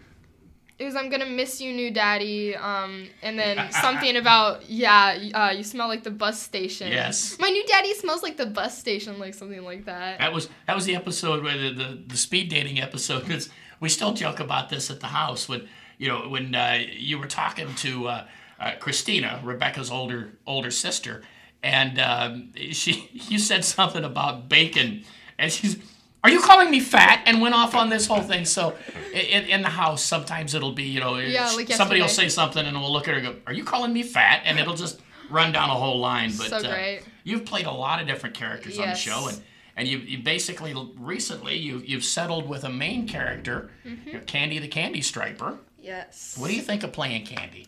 it 0.79 0.85
was 0.85 0.95
I'm 0.95 1.09
gonna 1.09 1.25
miss 1.25 1.59
you 1.59 1.73
new 1.73 1.91
daddy 1.91 2.55
um 2.55 3.07
and 3.21 3.37
then 3.37 3.71
something 3.81 4.15
about 4.15 4.69
yeah 4.69 5.17
uh, 5.33 5.51
you 5.51 5.63
smell 5.63 5.87
like 5.87 6.03
the 6.03 6.11
bus 6.11 6.41
station. 6.41 6.91
Yes. 6.91 7.37
My 7.39 7.49
new 7.49 7.65
daddy 7.67 7.93
smells 7.93 8.23
like 8.23 8.37
the 8.37 8.45
bus 8.45 8.77
station 8.77 9.19
like 9.19 9.33
something 9.33 9.63
like 9.63 9.85
that. 9.85 10.19
That 10.19 10.33
was 10.33 10.49
that 10.65 10.75
was 10.75 10.85
the 10.85 10.95
episode 10.95 11.43
where 11.43 11.57
the, 11.57 11.73
the, 11.73 12.03
the 12.07 12.17
speed 12.17 12.49
dating 12.49 12.79
episode. 12.79 13.27
Because 13.27 13.49
we 13.79 13.89
still 13.89 14.13
joke 14.13 14.39
about 14.39 14.69
this 14.69 14.89
at 14.89 15.01
the 15.01 15.07
house 15.07 15.47
when 15.49 15.67
you 15.97 16.07
know 16.07 16.29
when 16.29 16.55
uh, 16.55 16.79
you 16.89 17.19
were 17.19 17.27
talking 17.27 17.73
to 17.75 18.07
uh, 18.07 18.25
uh, 18.59 18.71
Christina, 18.79 19.41
Rebecca's 19.43 19.91
older 19.91 20.31
older 20.47 20.71
sister, 20.71 21.23
and 21.61 21.99
um, 21.99 22.53
she 22.71 23.09
you 23.13 23.37
said 23.37 23.65
something 23.65 24.03
about 24.03 24.49
bacon, 24.49 25.03
and 25.37 25.51
she's. 25.51 25.77
Are 26.23 26.29
you 26.29 26.41
calling 26.41 26.69
me 26.69 26.79
fat? 26.79 27.23
And 27.25 27.41
went 27.41 27.55
off 27.55 27.75
on 27.75 27.89
this 27.89 28.05
whole 28.07 28.21
thing. 28.21 28.43
So, 28.45 28.75
in, 29.13 29.45
in 29.45 29.61
the 29.61 29.69
house, 29.69 30.03
sometimes 30.03 30.53
it'll 30.53 30.73
be, 30.73 30.83
you 30.83 30.99
know, 30.99 31.17
Yeah, 31.17 31.49
like 31.55 31.71
somebody 31.71 32.01
will 32.01 32.07
say 32.09 32.27
something, 32.29 32.65
and 32.65 32.75
we'll 32.79 32.91
look 32.91 33.07
at 33.07 33.13
her 33.13 33.19
and 33.19 33.27
go, 33.27 33.35
"Are 33.47 33.53
you 33.53 33.63
calling 33.63 33.93
me 33.93 34.03
fat?" 34.03 34.41
And 34.45 34.59
it'll 34.59 34.75
just 34.75 34.99
run 35.29 35.51
down 35.51 35.69
a 35.69 35.73
whole 35.75 35.99
line. 35.99 36.31
But 36.37 36.47
So 36.49 36.57
uh, 36.57 36.97
you've 37.23 37.45
played 37.45 37.65
a 37.67 37.71
lot 37.71 38.01
of 38.01 38.07
different 38.07 38.35
characters 38.35 38.77
on 38.79 38.89
the 38.89 38.95
show, 38.95 39.27
and 39.29 39.41
and 39.77 39.87
you, 39.87 39.99
you 39.99 40.17
basically 40.19 40.73
recently 40.97 41.55
you 41.55 41.81
you've 41.85 42.03
settled 42.03 42.49
with 42.49 42.63
a 42.65 42.69
main 42.69 43.07
character, 43.07 43.71
Mm-hmm. 43.85 44.07
you 44.07 44.13
know, 44.15 44.19
Candy 44.25 44.59
the 44.59 44.67
Candy 44.67 45.01
Striper. 45.01 45.57
Yes. 45.81 46.35
What 46.37 46.49
do 46.49 46.55
you 46.55 46.61
think 46.61 46.83
of 46.83 46.91
playing 46.91 47.25
Candy? 47.25 47.65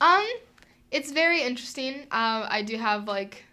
Um, 0.00 0.26
it's 0.90 1.12
very 1.12 1.42
interesting. 1.42 2.00
Um, 2.10 2.44
I 2.48 2.62
do 2.62 2.76
have 2.76 3.06
like, 3.06 3.44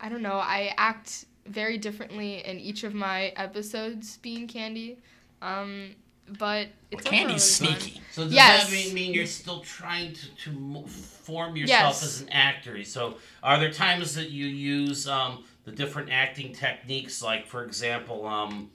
I 0.00 0.08
don't 0.08 0.22
know. 0.22 0.34
I 0.36 0.72
act 0.76 1.24
very 1.46 1.78
differently 1.78 2.44
in 2.44 2.58
each 2.58 2.84
of 2.84 2.94
my 2.94 3.26
episodes, 3.36 4.18
being 4.18 4.46
Candy. 4.48 4.98
Um, 5.42 5.90
but 6.38 6.68
it's 6.90 7.04
Well, 7.04 7.12
Candy's 7.12 7.60
overall 7.60 7.72
really 7.74 7.80
fun. 7.80 7.90
sneaky. 7.90 8.00
So 8.12 8.24
does 8.24 8.32
Yes. 8.32 8.64
that 8.64 8.72
mean, 8.72 8.94
mean 8.94 9.14
you're 9.14 9.26
still 9.26 9.60
trying 9.60 10.14
to, 10.14 10.26
to 10.44 10.86
form 10.88 11.56
yourself 11.56 11.94
Yes. 11.96 12.02
as 12.02 12.20
an 12.22 12.28
actor? 12.30 12.82
So 12.84 13.18
are 13.42 13.58
there 13.58 13.70
times 13.72 14.14
that 14.14 14.30
you 14.30 14.46
use 14.46 15.06
um, 15.06 15.44
the 15.64 15.72
different 15.72 16.10
acting 16.10 16.54
techniques? 16.54 17.22
Like, 17.22 17.46
for 17.46 17.62
example, 17.64 18.26
um, 18.26 18.70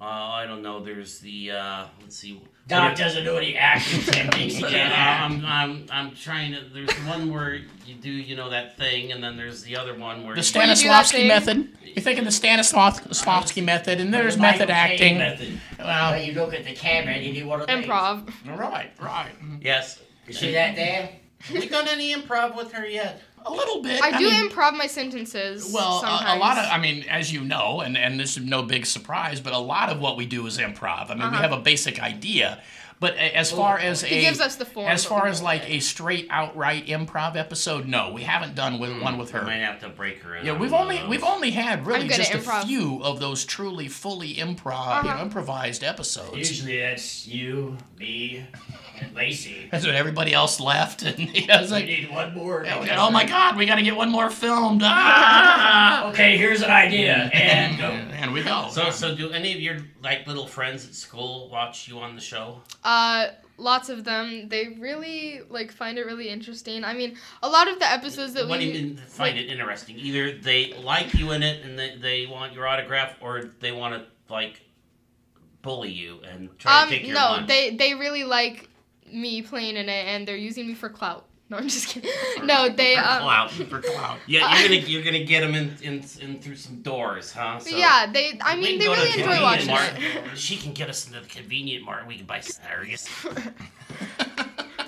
uh, 0.00 0.04
I 0.04 0.46
don't 0.46 0.62
know. 0.62 0.82
There's 0.82 1.18
the 1.18 1.52
uh, 1.52 1.86
let's 2.00 2.16
see. 2.16 2.40
Doc 2.68 2.96
doesn't 2.96 3.24
know 3.24 3.36
any 3.36 3.56
acting 3.56 4.00
techniques. 4.12 4.60
Yeah. 4.60 5.26
I'm, 5.28 5.44
I'm, 5.44 5.86
I'm 5.90 6.14
trying 6.14 6.52
to. 6.52 6.60
There's 6.72 6.92
one 7.00 7.32
where 7.32 7.60
you 7.84 7.94
do, 8.00 8.10
you 8.10 8.36
know, 8.36 8.48
that 8.50 8.76
thing, 8.76 9.10
and 9.10 9.22
then 9.22 9.36
there's 9.36 9.62
the 9.62 9.76
other 9.76 9.92
one 9.98 10.24
where 10.24 10.36
The 10.36 10.40
you, 10.40 10.60
you 10.60 10.68
Stanislavski 10.88 11.26
method. 11.26 11.68
You 11.82 12.00
think 12.00 12.18
of 12.20 12.24
the 12.24 12.30
Stanislavski 12.30 13.64
method, 13.64 14.00
and 14.00 14.14
there's 14.14 14.36
The 14.36 14.42
method 14.42 14.68
Caine 14.68 14.76
acting. 14.76 15.18
Method. 15.18 15.60
Well, 15.78 16.22
you 16.22 16.32
look 16.34 16.54
at 16.54 16.64
the 16.64 16.74
camera 16.74 17.14
and 17.14 17.24
you 17.24 17.34
do 17.42 17.46
one 17.48 17.60
of 17.60 17.66
those. 17.66 17.84
Improv. 17.84 18.32
right, 18.56 18.92
right, 19.00 19.32
yes. 19.60 20.00
You 20.28 20.32
see 20.34 20.52
that 20.52 20.76
there? 20.76 21.10
Have 21.40 21.56
we 21.56 21.68
done 21.68 21.88
any 21.88 22.14
improv 22.14 22.56
with 22.56 22.70
her 22.72 22.86
yet? 22.86 23.20
A 23.46 23.50
little 23.52 23.82
bit. 23.82 24.02
I 24.02 24.16
do 24.18 24.24
mean, 24.24 24.48
improv 24.50 24.74
my 24.76 24.86
sentences. 24.86 25.70
Well, 25.72 25.98
a, 25.98 26.00
sometimes. 26.00 26.36
a 26.36 26.38
lot 26.38 26.58
of, 26.58 26.66
I 26.70 26.78
mean, 26.78 27.04
as 27.08 27.32
you 27.32 27.42
know, 27.42 27.80
and, 27.80 27.96
and 27.96 28.18
this 28.20 28.36
is 28.36 28.44
no 28.44 28.62
big 28.62 28.86
surprise, 28.86 29.40
but 29.40 29.52
a 29.52 29.58
lot 29.58 29.88
of 29.90 30.00
what 30.00 30.16
we 30.16 30.26
do 30.26 30.46
is 30.46 30.58
improv. 30.58 31.10
I 31.10 31.14
mean, 31.14 31.18
we 31.18 31.24
Uh-huh. 31.24 31.42
have 31.42 31.52
a 31.52 31.58
basic 31.60 32.00
idea, 32.02 32.62
but 33.00 33.16
as 33.16 33.50
far 33.50 33.78
as 33.78 34.02
He 34.02 34.18
a 34.18 34.20
gives 34.20 34.40
us 34.40 34.56
the 34.56 34.66
form, 34.66 34.86
as 34.88 35.06
far 35.06 35.26
as 35.26 35.40
like 35.42 35.62
like 35.62 35.70
a 35.70 35.80
straight 35.80 36.26
outright 36.28 36.86
improv 36.86 37.34
episode, 37.34 37.86
no, 37.88 38.12
we 38.12 38.22
haven't 38.24 38.54
done 38.54 38.78
with 38.78 39.00
one 39.00 39.16
with 39.16 39.34
I 39.34 39.40
might 39.42 39.54
her. 39.60 39.64
have 39.64 39.80
to 39.80 39.88
break 39.88 40.18
her 40.22 40.36
in. 40.36 40.44
Yeah, 40.44 40.58
we've 40.58 40.74
only 40.74 40.98
of 40.98 41.08
we've 41.08 41.24
only 41.24 41.50
had 41.50 41.86
really 41.86 42.08
just 42.08 42.34
a 42.34 42.38
few 42.66 43.02
of 43.02 43.18
those 43.18 43.46
truly 43.46 43.88
fully 43.88 44.34
improv, 44.34 44.98
you 45.04 45.08
know, 45.08 45.14
Uh-huh. 45.14 45.22
improvised 45.24 45.82
episodes. 45.82 46.36
Usually 46.36 46.78
that's 46.78 47.26
you, 47.26 47.78
me, 47.98 48.44
and 48.44 48.89
Lacey. 49.14 49.68
That's 49.72 49.86
when 49.86 49.94
everybody 49.94 50.32
else 50.32 50.60
left, 50.60 51.02
and 51.02 51.18
you 51.34 51.46
know, 51.46 51.60
it's 51.60 51.70
We 51.70 51.76
like, 51.78 51.86
need 51.86 52.10
one 52.10 52.34
more. 52.34 52.64
oh, 52.66 52.86
oh 52.96 53.10
my 53.10 53.24
God, 53.24 53.56
we 53.56 53.66
got 53.66 53.76
to 53.76 53.82
get 53.82 53.96
one 53.96 54.10
more 54.10 54.30
filmed. 54.30 54.82
Ah! 54.84 56.08
Okay, 56.10 56.36
here's 56.36 56.62
an 56.62 56.70
idea, 56.70 57.30
and 57.32 57.78
go. 57.78 57.84
and 57.84 58.32
we 58.32 58.42
go. 58.42 58.68
So, 58.70 58.90
so 58.90 59.14
do 59.14 59.30
any 59.30 59.52
of 59.52 59.60
your 59.60 59.78
like 60.02 60.26
little 60.26 60.46
friends 60.46 60.86
at 60.86 60.94
school 60.94 61.48
watch 61.50 61.86
you 61.88 61.98
on 61.98 62.14
the 62.14 62.20
show? 62.20 62.60
Uh, 62.82 63.28
lots 63.58 63.88
of 63.88 64.02
them. 64.04 64.48
They 64.48 64.68
really 64.78 65.42
like 65.48 65.70
find 65.72 65.98
it 65.98 66.04
really 66.06 66.28
interesting. 66.28 66.82
I 66.84 66.94
mean, 66.94 67.16
a 67.42 67.48
lot 67.48 67.68
of 67.68 67.78
the 67.78 67.90
episodes 67.90 68.32
that 68.34 68.48
What 68.48 68.60
do 68.60 68.66
we 68.66 68.72
you 68.72 68.82
mean 68.86 68.96
find 68.96 69.38
it 69.38 69.48
interesting? 69.48 69.96
Either 69.98 70.32
they 70.32 70.72
like 70.82 71.14
you 71.14 71.30
in 71.32 71.42
it 71.42 71.64
and 71.64 71.78
they, 71.78 71.96
they 71.96 72.26
want 72.26 72.52
your 72.54 72.66
autograph, 72.66 73.14
or 73.20 73.50
they 73.60 73.72
want 73.72 73.94
to 73.94 74.06
like 74.32 74.60
bully 75.62 75.90
you 75.90 76.20
and 76.30 76.48
try 76.58 76.82
um 76.82 76.88
to 76.88 76.94
take 76.96 77.06
your 77.06 77.14
no, 77.14 77.20
lunch. 77.32 77.46
they 77.48 77.76
they 77.76 77.94
really 77.94 78.24
like 78.24 78.68
me 79.12 79.42
playing 79.42 79.76
in 79.76 79.88
it, 79.88 80.06
and 80.06 80.26
they're 80.26 80.36
using 80.36 80.66
me 80.66 80.74
for 80.74 80.88
clout. 80.88 81.26
No, 81.50 81.56
I'm 81.56 81.66
just 81.68 81.88
kidding. 81.88 82.08
No, 82.44 82.68
they 82.68 82.94
for 82.94 83.00
um, 83.00 83.22
clout. 83.22 83.50
for 83.50 83.80
clout. 83.80 84.18
Yeah, 84.28 84.56
you're 84.56 84.68
gonna 84.68 84.80
you're 84.82 85.02
gonna 85.02 85.24
get 85.24 85.40
them 85.40 85.56
in, 85.56 85.76
in, 85.82 86.04
in 86.20 86.38
through 86.40 86.54
some 86.54 86.80
doors, 86.80 87.32
huh? 87.32 87.58
So 87.58 87.76
yeah, 87.76 88.06
they. 88.06 88.38
I 88.40 88.54
mean, 88.54 88.78
they 88.78 88.86
really 88.86 89.10
the 89.10 89.18
enjoy 89.18 89.42
watching 89.42 89.66
mart. 89.66 89.92
it. 89.98 90.38
She 90.38 90.56
can 90.56 90.72
get 90.72 90.88
us 90.88 91.08
into 91.08 91.18
the 91.18 91.26
convenient 91.26 91.84
mart. 91.84 92.06
We 92.06 92.18
can 92.18 92.26
buy 92.26 92.38
snares. 92.38 93.08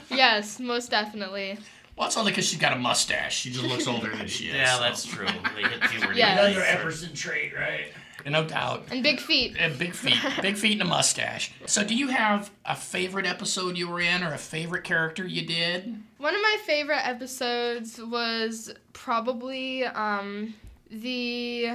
Yes, 0.09 0.61
most 0.61 0.91
definitely. 0.91 1.59
Well, 1.97 2.07
it's 2.07 2.17
only 2.17 2.31
because 2.31 2.47
she's 2.47 2.59
got 2.61 2.73
a 2.73 2.79
mustache. 2.79 3.37
She 3.39 3.51
just 3.51 3.65
looks 3.65 3.87
older 3.87 4.15
than 4.15 4.27
she 4.27 4.47
is. 4.49 4.55
Yeah, 4.55 4.77
so- 4.77 4.83
that's 4.83 5.05
true. 5.05 5.27
They 5.27 5.63
hit 5.69 5.81
puberty. 5.83 6.19
Yeah. 6.19 6.37
really 6.37 6.53
Another 6.55 6.93
soon. 6.93 7.11
Epperson 7.11 7.15
trait, 7.15 7.55
right? 7.55 7.87
No 8.27 8.45
doubt. 8.47 8.85
And 8.91 9.03
big 9.03 9.21
feet. 9.21 9.57
And 9.59 9.79
big 9.79 9.95
feet. 9.95 10.17
Big 10.41 10.57
feet 10.57 10.73
and 10.73 10.83
a 10.83 10.85
mustache. 10.85 11.53
So, 11.67 11.83
do 11.85 11.95
you 11.95 12.09
have 12.09 12.51
a 12.65 12.77
favorite 12.77 13.27
episode 13.27 13.77
you 13.77 13.89
were 13.89 14.01
in 14.01 14.23
or 14.23 14.33
a 14.33 14.39
favorite 14.39 14.85
character 14.85 15.27
you 15.27 15.47
did? 15.47 16.01
One 16.19 16.35
of 16.35 16.41
my 16.43 16.57
favorite 16.65 17.07
episodes 17.07 18.01
was 18.01 18.73
probably 18.93 19.85
um 19.85 20.55
the 20.91 21.71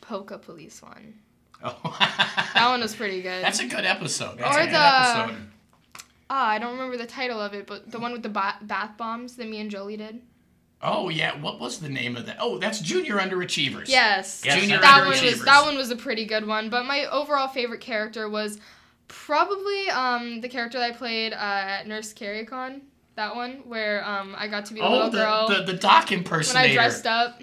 Polka 0.00 0.38
Police 0.38 0.82
one. 0.82 1.14
Oh, 1.64 1.96
That 2.54 2.68
one 2.68 2.80
was 2.80 2.94
pretty 2.96 3.22
good. 3.22 3.44
that's 3.44 3.60
a 3.60 3.66
good 3.66 3.84
episode. 3.84 4.38
That's 4.38 4.56
Or 4.56 4.60
a 4.60 4.64
good 4.64 4.74
the- 4.74 4.78
episode. 4.78 5.48
Ah, 6.34 6.48
I 6.48 6.58
don't 6.58 6.72
remember 6.72 6.96
the 6.96 7.06
title 7.06 7.38
of 7.40 7.52
it, 7.52 7.66
but 7.66 7.90
the 7.90 7.98
one 8.00 8.10
with 8.12 8.22
the 8.22 8.28
ba- 8.30 8.56
bath 8.62 8.96
bombs 8.96 9.36
that 9.36 9.46
me 9.48 9.60
and 9.60 9.70
Jolie 9.70 9.98
did. 9.98 10.22
Oh, 10.82 11.08
yeah. 11.08 11.40
What 11.40 11.60
was 11.60 11.78
the 11.78 11.88
name 11.88 12.16
of 12.16 12.26
that? 12.26 12.38
Oh, 12.40 12.58
that's 12.58 12.80
Junior 12.80 13.18
Underachievers. 13.18 13.88
Yes. 13.88 14.42
Yes, 14.44 14.60
Junior 14.60 14.80
that 14.80 15.00
one 15.06 15.10
was 15.10 15.44
that 15.44 15.62
one 15.64 15.76
was 15.76 15.90
a 15.90 15.96
pretty 15.96 16.24
good 16.24 16.46
one. 16.46 16.70
But 16.70 16.86
my 16.86 17.06
overall 17.06 17.48
favorite 17.48 17.80
character 17.80 18.28
was 18.28 18.58
probably 19.08 19.88
um 19.90 20.40
the 20.40 20.48
character 20.48 20.78
that 20.78 20.92
I 20.92 20.96
played 20.96 21.32
uh, 21.32 21.36
at 21.36 21.86
Nurse 21.86 22.12
CarryCon. 22.12 22.80
That 23.14 23.36
one 23.36 23.62
where 23.66 24.04
um 24.08 24.34
I 24.36 24.48
got 24.48 24.66
to 24.66 24.74
be 24.74 24.80
the 24.80 24.86
Oh, 24.86 24.90
little 24.92 25.10
the, 25.10 25.18
girl 25.18 25.48
the, 25.48 25.62
the 25.72 25.78
Doc 25.78 26.10
impersonator. 26.10 26.68
when. 26.68 26.70
I 26.70 26.74
dressed 26.74 27.06
up. 27.06 27.42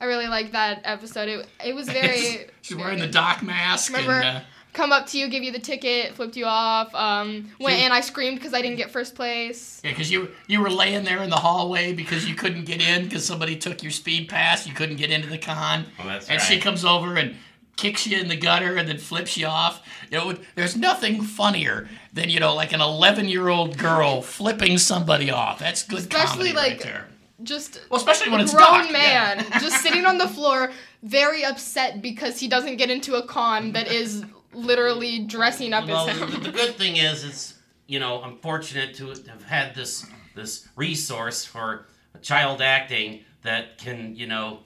I 0.00 0.06
really 0.06 0.26
liked 0.28 0.52
that 0.52 0.80
episode. 0.84 1.28
It, 1.28 1.46
it 1.64 1.74
was 1.74 1.88
very. 2.00 2.46
She's 2.62 2.76
very 2.76 2.80
wearing 2.82 2.98
the. 3.00 3.06
Doc 3.08 3.42
mask. 3.42 3.92
Remember, 3.92 4.12
and, 4.14 4.38
uh, 4.38 4.40
come 4.72 4.92
up 4.92 5.06
to 5.08 5.18
you, 5.18 5.28
give 5.28 5.42
you 5.42 5.52
the 5.52 5.58
ticket, 5.58 6.14
flipped 6.14 6.36
you 6.36 6.46
off. 6.46 6.94
Um, 6.94 7.50
went 7.60 7.78
See- 7.78 7.84
in, 7.84 7.92
I 7.92 8.00
screamed 8.00 8.36
because 8.38 8.54
I 8.54 8.62
didn't 8.62 8.76
get 8.76 8.90
first 8.90 9.14
place. 9.14 9.80
Yeah, 9.84 9.90
because 9.90 10.10
you 10.10 10.30
you 10.46 10.60
were 10.60 10.70
laying 10.70 11.04
there 11.04 11.22
in 11.22 11.30
the 11.30 11.36
hallway 11.36 11.92
because 11.92 12.28
you 12.28 12.34
couldn't 12.34 12.64
get 12.64 12.80
in 12.80 13.04
because 13.04 13.24
somebody 13.24 13.56
took 13.56 13.82
your 13.82 13.92
speed 13.92 14.28
pass. 14.28 14.66
You 14.66 14.74
couldn't 14.74 14.96
get 14.96 15.10
into 15.10 15.28
the 15.28 15.38
con. 15.38 15.86
Oh, 15.98 16.06
that's 16.06 16.28
and 16.28 16.40
she 16.40 16.58
comes 16.58 16.84
over 16.84 17.16
and 17.16 17.36
kicks 17.76 18.06
you 18.06 18.18
in 18.18 18.28
the 18.28 18.36
gutter 18.36 18.76
and 18.76 18.88
then 18.88 18.98
flips 18.98 19.36
you 19.36 19.46
off. 19.46 19.82
You 20.10 20.18
know, 20.18 20.34
there's 20.54 20.76
nothing 20.76 21.22
funnier 21.22 21.88
than 22.12 22.28
you 22.30 22.40
know 22.40 22.54
like 22.54 22.72
an 22.72 22.80
11 22.80 23.28
year 23.28 23.48
old 23.48 23.78
girl 23.78 24.22
flipping 24.22 24.78
somebody 24.78 25.30
off. 25.30 25.58
That's 25.58 25.82
good 25.82 26.00
Especially, 26.00 26.52
comedy 26.52 26.52
like, 26.52 26.70
right 26.72 26.80
there. 26.80 27.08
Just 27.42 27.80
Well, 27.90 27.98
especially 27.98 28.30
when 28.30 28.40
a 28.40 28.44
it's 28.44 28.54
grown 28.54 28.84
Doc, 28.84 28.92
man 28.92 29.38
yeah. 29.38 29.58
just 29.58 29.82
sitting 29.82 30.06
on 30.06 30.16
the 30.16 30.28
floor, 30.28 30.70
very 31.02 31.44
upset 31.44 32.00
because 32.00 32.38
he 32.38 32.46
doesn't 32.46 32.76
get 32.76 32.88
into 32.88 33.16
a 33.16 33.26
con 33.26 33.72
that 33.72 33.88
is 33.90 34.24
literally 34.54 35.20
dressing 35.20 35.72
up 35.72 35.86
well, 35.86 36.08
as 36.08 36.18
the, 36.18 36.26
him. 36.26 36.42
the 36.42 36.50
good 36.52 36.74
thing 36.76 36.96
is, 36.96 37.24
it's 37.24 37.54
you 37.86 37.98
know, 38.00 38.22
I'm 38.22 38.38
fortunate 38.38 38.94
to 38.96 39.08
have 39.08 39.44
had 39.44 39.74
this 39.74 40.06
this 40.34 40.68
resource 40.76 41.44
for 41.44 41.86
child 42.22 42.62
acting 42.62 43.20
that 43.42 43.78
can 43.78 44.14
you 44.16 44.26
know 44.26 44.60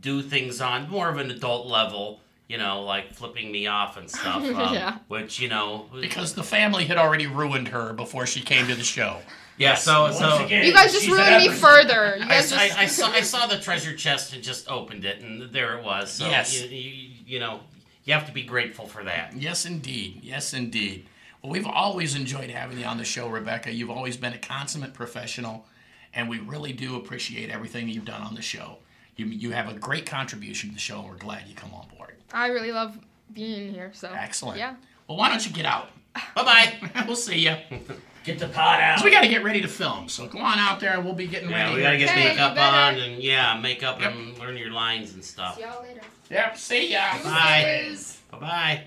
do 0.00 0.22
things 0.22 0.60
on 0.60 0.88
more 0.88 1.08
of 1.08 1.18
an 1.18 1.30
adult 1.30 1.66
level. 1.66 2.20
You 2.48 2.58
know, 2.58 2.82
like 2.82 3.14
flipping 3.14 3.52
me 3.52 3.68
off 3.68 3.96
and 3.96 4.10
stuff. 4.10 4.42
Um, 4.44 4.74
Yeah. 4.74 4.98
Which 5.06 5.38
you 5.38 5.48
know, 5.48 5.86
Because 6.00 6.34
the 6.34 6.42
family 6.42 6.84
had 6.84 6.96
already 6.96 7.28
ruined 7.28 7.68
her 7.68 7.92
before 7.92 8.26
she 8.26 8.40
came 8.40 8.66
to 8.66 8.74
the 8.74 8.82
show. 8.82 9.18
yeah. 9.56 9.76
So 9.76 10.02
Once 10.02 10.18
so. 10.18 10.44
again, 10.44 10.64
You 10.64 10.72
guys 10.72 10.92
just 10.92 11.06
ruined 11.08 11.36
me 11.36 11.48
further. 11.48 12.16
You 12.18 12.24
I, 12.24 12.28
guys 12.28 12.52
I, 12.52 12.66
just. 12.66 12.78
I 12.80 12.86
saw 12.86 13.10
I 13.12 13.20
saw 13.20 13.46
the 13.46 13.58
treasure 13.60 13.94
chest 13.94 14.32
and 14.34 14.42
just 14.42 14.68
opened 14.68 15.04
it 15.04 15.22
and 15.22 15.52
there 15.52 15.78
it 15.78 15.84
was. 15.84 16.10
So 16.10 16.26
Yes. 16.26 16.60
you, 16.60 16.68
you, 16.76 17.10
you 17.24 17.38
know 17.38 17.60
you 18.10 18.16
have 18.16 18.26
to 18.26 18.32
be 18.32 18.42
grateful 18.42 18.88
for 18.88 19.04
that. 19.04 19.34
Yes, 19.36 19.64
indeed. 19.64 20.18
Yes, 20.24 20.52
indeed. 20.52 21.06
Well, 21.40 21.52
we've 21.52 21.66
always 21.66 22.16
enjoyed 22.16 22.50
having 22.50 22.76
you 22.80 22.84
on 22.84 22.98
the 22.98 23.04
show, 23.04 23.28
Rebecca. 23.28 23.72
You've 23.72 23.88
always 23.88 24.16
been 24.16 24.32
a 24.32 24.38
consummate 24.38 24.94
professional, 24.94 25.64
and 26.12 26.28
we 26.28 26.40
really 26.40 26.72
do 26.72 26.96
appreciate 26.96 27.50
everything 27.50 27.88
you've 27.88 28.04
done 28.04 28.22
on 28.22 28.34
the 28.34 28.42
show. 28.42 28.78
You, 29.14 29.26
you 29.26 29.52
have 29.52 29.68
a 29.68 29.74
great 29.74 30.06
contribution 30.06 30.70
to 30.70 30.74
the 30.74 30.80
show, 30.80 30.98
and 30.98 31.08
we're 31.08 31.18
glad 31.18 31.46
you 31.46 31.54
come 31.54 31.72
on 31.72 31.86
board. 31.96 32.16
I 32.32 32.48
really 32.48 32.72
love 32.72 32.98
being 33.32 33.72
here. 33.72 33.92
So. 33.94 34.10
Excellent. 34.12 34.58
Yeah. 34.58 34.74
Well, 35.06 35.16
why 35.16 35.28
don't 35.28 35.46
you 35.46 35.52
get 35.52 35.64
out? 35.64 35.90
Bye 36.34 36.74
bye. 36.82 37.04
we'll 37.06 37.14
see 37.14 37.38
you. 37.38 37.54
Get 38.24 38.38
the 38.38 38.48
pot 38.48 38.80
out. 38.80 39.02
we 39.02 39.10
got 39.10 39.22
to 39.22 39.28
get 39.28 39.42
ready 39.42 39.60
to 39.62 39.68
film, 39.68 40.08
so 40.08 40.26
go 40.26 40.38
on 40.40 40.58
out 40.58 40.78
there, 40.78 40.92
and 40.94 41.04
we'll 41.04 41.14
be 41.14 41.26
getting 41.26 41.48
Yeah, 41.48 41.64
ready. 41.64 41.76
we 41.76 41.82
gotta 41.82 41.96
get 41.98 42.10
Okay, 42.10 42.22
you 42.22 42.28
makeup 42.30 42.54
better. 42.54 42.76
on 42.76 42.94
and 42.98 43.22
yeah, 43.22 43.58
makeup 43.58 43.98
Yep. 44.00 44.12
and 44.12 44.38
learn 44.38 44.56
your 44.58 44.70
lines 44.72 45.14
and 45.14 45.24
stuff. 45.24 45.56
See 45.56 45.62
y'all 45.62 45.82
later. 45.82 46.00
Yep, 46.30 46.56
see 46.58 46.92
ya. 46.92 47.00
Bye. 47.24 47.96
Bye 48.30 48.38
bye. 48.38 48.84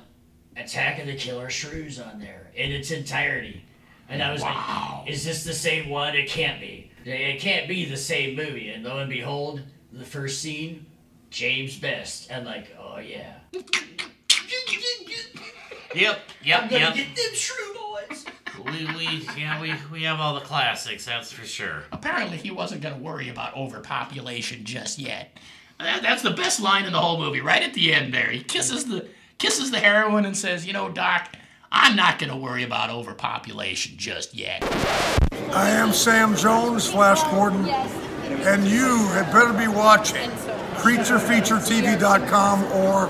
Attack 0.56 1.00
of 1.00 1.08
the 1.08 1.16
Killer 1.16 1.50
Shrews 1.50 2.00
on 2.00 2.20
there 2.20 2.52
in 2.56 2.72
its 2.72 2.92
entirety. 2.92 3.66
And 4.12 4.22
I 4.22 4.32
was 4.34 4.42
Wow. 4.42 5.02
like, 5.06 5.12
is 5.14 5.24
this 5.24 5.44
the 5.46 5.54
same 5.54 5.90
one? 5.90 6.16
It 6.16 6.28
can't 6.28 6.60
be. 6.60 6.92
It 7.06 7.40
can't 7.40 7.68
be 7.68 7.86
the 7.86 7.98
same 7.98 8.36
movie. 8.36 8.70
And 8.70 8.84
lo 8.84 9.00
and 9.00 9.10
behold, 9.10 9.62
the 9.92 10.06
first 10.06 10.42
scene, 10.42 10.86
James 11.30 11.78
Best. 11.78 12.30
And 12.30 12.46
like, 12.46 12.76
oh 12.80 13.00
yeah. 13.00 13.34
Yep, 15.94 16.20
yep, 16.44 16.64
I'm 16.64 16.70
gonna 16.70 16.86
yep. 16.86 16.96
get 16.96 17.16
them 17.16 17.34
shrew 17.36 17.74
boys. 17.74 18.26
we, 18.66 18.86
we 18.96 19.28
yeah 19.38 19.62
we, 19.62 19.74
we 19.92 20.04
have 20.04 20.20
all 20.20 20.36
the 20.36 20.40
classics. 20.42 21.06
That's 21.06 21.32
for 21.32 21.46
sure. 21.46 21.84
Apparently, 21.92 22.38
he 22.38 22.50
wasn't 22.52 22.82
going 22.82 22.96
to 22.96 23.02
worry 23.02 23.28
about 23.30 23.56
overpopulation 23.58 24.64
just 24.64 25.00
yet. 25.00 25.38
That- 25.80 26.02
that's 26.02 26.22
the 26.22 26.32
best 26.32 26.62
line 26.62 26.86
in 26.86 26.94
the 26.94 27.00
whole 27.00 27.18
movie, 27.18 27.42
right 27.42 27.62
at 27.62 27.74
the 27.74 27.94
end 27.94 28.14
there. 28.14 28.30
He 28.30 28.42
kisses 28.44 28.86
the 28.86 29.08
kisses 29.38 29.72
the 29.72 29.80
heroine 29.80 30.26
and 30.26 30.38
says, 30.38 30.66
"You 30.66 30.72
know, 30.74 30.90
Doc, 30.90 31.36
I'm 31.72 31.96
not 31.96 32.20
going 32.20 32.32
to 32.32 32.38
worry 32.38 32.64
about 32.64 32.90
overpopulation 32.90 33.98
just 33.98 34.34
yet." 34.36 34.64
I 35.54 35.70
am 35.70 35.94
Sam 35.94 36.36
Jones, 36.36 36.90
Flash 36.90 37.22
Gordon, 37.32 37.66
and 37.66 38.66
you 38.66 39.08
had 39.10 39.32
better 39.32 39.54
be 39.54 39.68
watching 39.68 40.30
CreatureFeatureTV.com 40.82 42.64
or 42.72 43.10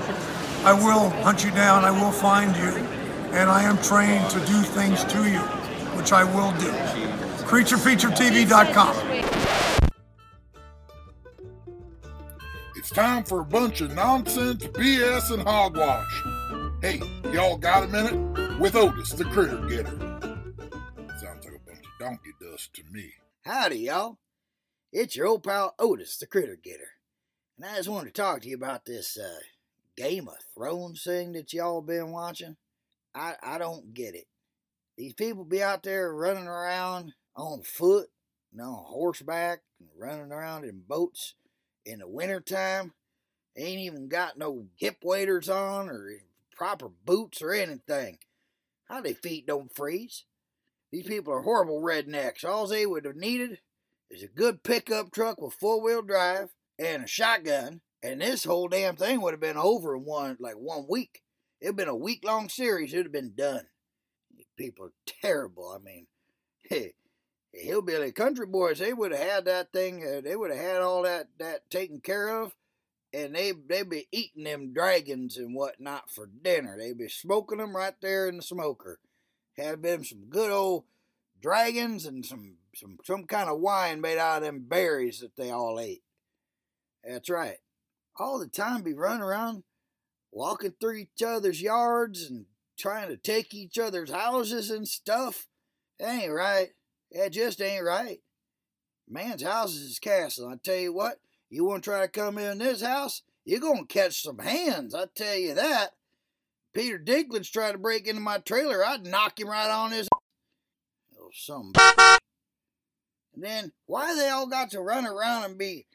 I 0.64 0.72
will 0.72 1.10
hunt 1.24 1.44
you 1.44 1.50
down, 1.50 1.84
I 1.84 1.90
will 1.90 2.12
find 2.12 2.54
you, 2.56 2.84
and 3.32 3.48
I 3.48 3.62
am 3.62 3.78
trained 3.78 4.28
to 4.30 4.38
do 4.40 4.60
things 4.62 5.02
to 5.04 5.28
you, 5.28 5.40
which 5.96 6.12
I 6.12 6.22
will 6.22 6.52
do. 6.58 6.70
CreatureFeatureTV.com. 7.46 9.22
It's 12.76 12.90
time 12.90 13.24
for 13.24 13.40
a 13.40 13.44
bunch 13.44 13.80
of 13.80 13.94
nonsense, 13.94 14.64
BS, 14.66 15.30
and 15.32 15.42
hogwash. 15.42 16.22
Hey, 16.80 17.00
y'all 17.32 17.56
got 17.56 17.84
a 17.84 17.88
minute? 17.88 18.41
With 18.62 18.76
Otis, 18.76 19.10
the 19.10 19.24
critter 19.24 19.58
getter. 19.66 19.90
Sounds 21.18 21.44
like 21.44 21.56
a 21.56 21.66
bunch 21.66 21.80
of 21.80 21.98
donkey 21.98 22.30
dust 22.40 22.72
to 22.74 22.84
me. 22.92 23.10
Howdy, 23.44 23.80
y'all. 23.80 24.18
It's 24.92 25.16
your 25.16 25.26
old 25.26 25.42
pal 25.42 25.74
Otis, 25.80 26.16
the 26.16 26.28
Critter 26.28 26.56
Getter. 26.62 26.92
And 27.56 27.66
I 27.66 27.74
just 27.74 27.88
wanted 27.88 28.14
to 28.14 28.22
talk 28.22 28.42
to 28.42 28.48
you 28.48 28.54
about 28.54 28.84
this 28.84 29.18
uh, 29.18 29.40
Game 29.96 30.28
of 30.28 30.36
Thrones 30.54 31.02
thing 31.02 31.32
that 31.32 31.52
y'all 31.52 31.82
been 31.82 32.12
watching. 32.12 32.54
I, 33.12 33.34
I 33.42 33.58
don't 33.58 33.94
get 33.94 34.14
it. 34.14 34.28
These 34.96 35.14
people 35.14 35.44
be 35.44 35.60
out 35.60 35.82
there 35.82 36.14
running 36.14 36.46
around 36.46 37.14
on 37.34 37.62
foot 37.62 38.10
and 38.52 38.60
on 38.60 38.84
horseback 38.86 39.62
and 39.80 39.88
running 39.98 40.30
around 40.30 40.66
in 40.66 40.84
boats 40.86 41.34
in 41.84 41.98
the 41.98 42.06
wintertime. 42.06 42.92
They 43.56 43.64
ain't 43.64 43.80
even 43.80 44.06
got 44.06 44.38
no 44.38 44.66
hip 44.76 44.98
waders 45.02 45.48
on 45.48 45.88
or 45.88 46.10
proper 46.56 46.90
boots 47.04 47.42
or 47.42 47.50
anything. 47.50 48.18
How 48.92 49.00
they 49.00 49.14
feet 49.14 49.46
don't 49.46 49.74
freeze. 49.74 50.26
These 50.90 51.06
people 51.06 51.32
are 51.32 51.40
horrible 51.40 51.80
rednecks. 51.80 52.44
All 52.44 52.66
they 52.66 52.84
would 52.84 53.06
have 53.06 53.16
needed 53.16 53.60
is 54.10 54.22
a 54.22 54.26
good 54.26 54.62
pickup 54.62 55.10
truck 55.10 55.40
with 55.40 55.54
four 55.54 55.82
wheel 55.82 56.02
drive 56.02 56.50
and 56.78 57.04
a 57.04 57.06
shotgun, 57.06 57.80
and 58.02 58.20
this 58.20 58.44
whole 58.44 58.68
damn 58.68 58.96
thing 58.96 59.22
would 59.22 59.32
have 59.32 59.40
been 59.40 59.56
over 59.56 59.96
in 59.96 60.04
one 60.04 60.36
like 60.38 60.56
one 60.56 60.84
week. 60.90 61.22
It'd 61.58 61.74
been 61.74 61.88
a 61.88 61.96
week 61.96 62.22
long 62.22 62.50
series. 62.50 62.92
It'd 62.92 63.06
have 63.06 63.12
been 63.12 63.32
done. 63.34 63.62
People 64.58 64.84
are 64.84 64.92
terrible. 65.22 65.70
I 65.70 65.78
mean, 65.82 66.06
hey, 66.68 66.92
hillbilly 67.54 68.12
country 68.12 68.44
boys, 68.44 68.78
they 68.78 68.92
would 68.92 69.12
have 69.12 69.26
had 69.26 69.44
that 69.46 69.72
thing. 69.72 70.06
Uh, 70.06 70.20
they 70.20 70.36
would 70.36 70.50
have 70.50 70.60
had 70.60 70.82
all 70.82 71.04
that 71.04 71.28
that 71.38 71.70
taken 71.70 72.00
care 72.00 72.28
of, 72.42 72.52
and 73.12 73.34
they 73.34 73.52
they'd 73.52 73.88
be 73.88 74.06
eating 74.12 74.44
them 74.44 74.72
dragons 74.72 75.36
and 75.36 75.54
whatnot 75.54 76.10
for 76.10 76.26
dinner. 76.26 76.76
They'd 76.78 76.98
be 76.98 77.08
smoking 77.08 77.58
them 77.58 77.76
right 77.76 77.94
there 78.00 78.28
in 78.28 78.36
the 78.36 78.42
smoker. 78.42 78.98
Had 79.56 79.82
been 79.82 80.02
some 80.04 80.26
good 80.30 80.50
old 80.50 80.84
dragons 81.40 82.06
and 82.06 82.24
some 82.24 82.56
some 82.74 82.98
some 83.04 83.24
kind 83.24 83.50
of 83.50 83.60
wine 83.60 84.00
made 84.00 84.18
out 84.18 84.38
of 84.38 84.42
them 84.44 84.64
berries 84.66 85.20
that 85.20 85.36
they 85.36 85.50
all 85.50 85.78
ate. 85.78 86.02
That's 87.04 87.28
right. 87.28 87.58
All 88.18 88.38
the 88.38 88.46
time 88.46 88.82
be 88.82 88.94
running 88.94 89.22
around 89.22 89.64
walking 90.30 90.74
through 90.80 90.96
each 90.96 91.22
other's 91.24 91.60
yards 91.60 92.28
and 92.28 92.46
trying 92.78 93.08
to 93.08 93.16
take 93.16 93.52
each 93.54 93.78
other's 93.78 94.10
houses 94.10 94.70
and 94.70 94.88
stuff. 94.88 95.46
That 95.98 96.22
ain't 96.22 96.32
right. 96.32 96.70
That 97.12 97.32
just 97.32 97.60
ain't 97.60 97.84
right. 97.84 98.20
Man's 99.08 99.42
house 99.42 99.74
is 99.74 99.82
his 99.82 99.98
castle. 99.98 100.48
I 100.48 100.56
tell 100.56 100.76
you 100.76 100.92
what, 100.92 101.18
you 101.52 101.64
want 101.64 101.84
to 101.84 101.90
try 101.90 102.00
to 102.00 102.08
come 102.08 102.38
in 102.38 102.58
this 102.58 102.80
house, 102.82 103.22
you're 103.44 103.60
going 103.60 103.86
to 103.86 103.94
catch 103.94 104.22
some 104.22 104.38
hands. 104.38 104.94
I 104.94 105.04
tell 105.14 105.36
you 105.36 105.54
that. 105.54 105.90
Peter 106.72 106.98
Dinklage 106.98 107.52
tried 107.52 107.72
to 107.72 107.78
break 107.78 108.08
into 108.08 108.22
my 108.22 108.38
trailer, 108.38 108.84
I'd 108.84 109.06
knock 109.06 109.38
him 109.38 109.48
right 109.48 109.70
on 109.70 109.92
his. 109.92 110.08
Oh, 111.20 111.28
some. 111.34 111.72
And 113.34 113.44
then 113.44 113.72
why 113.84 114.14
they 114.14 114.30
all 114.30 114.46
got 114.46 114.70
to 114.70 114.80
run 114.80 115.06
around 115.06 115.44
and 115.44 115.58
be 115.58 115.86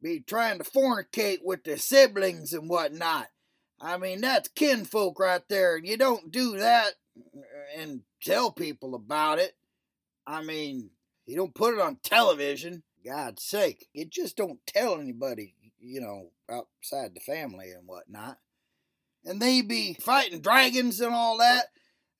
be 0.00 0.20
trying 0.20 0.58
to 0.58 0.64
fornicate 0.64 1.44
with 1.44 1.64
their 1.64 1.76
siblings 1.76 2.54
and 2.54 2.68
whatnot? 2.68 3.28
I 3.80 3.98
mean, 3.98 4.22
that's 4.22 4.48
kinfolk 4.48 5.18
right 5.18 5.42
there, 5.48 5.76
and 5.76 5.86
you 5.86 5.98
don't 5.98 6.30
do 6.30 6.56
that 6.58 6.92
and 7.76 8.00
tell 8.22 8.50
people 8.50 8.94
about 8.94 9.38
it. 9.38 9.54
I 10.26 10.42
mean, 10.42 10.90
you 11.26 11.36
don't 11.36 11.54
put 11.54 11.74
it 11.74 11.80
on 11.80 11.96
television. 12.02 12.82
God's 13.04 13.42
sake, 13.42 13.88
you 13.92 14.04
just 14.04 14.36
don't 14.36 14.64
tell 14.66 14.98
anybody, 15.00 15.54
you 15.78 16.00
know, 16.00 16.30
outside 16.50 17.14
the 17.14 17.20
family 17.20 17.70
and 17.70 17.86
whatnot. 17.86 18.38
and 19.24 19.40
they 19.40 19.62
be 19.62 19.94
fighting 19.94 20.40
dragons 20.40 21.00
and 21.00 21.14
all 21.14 21.38
that, 21.38 21.66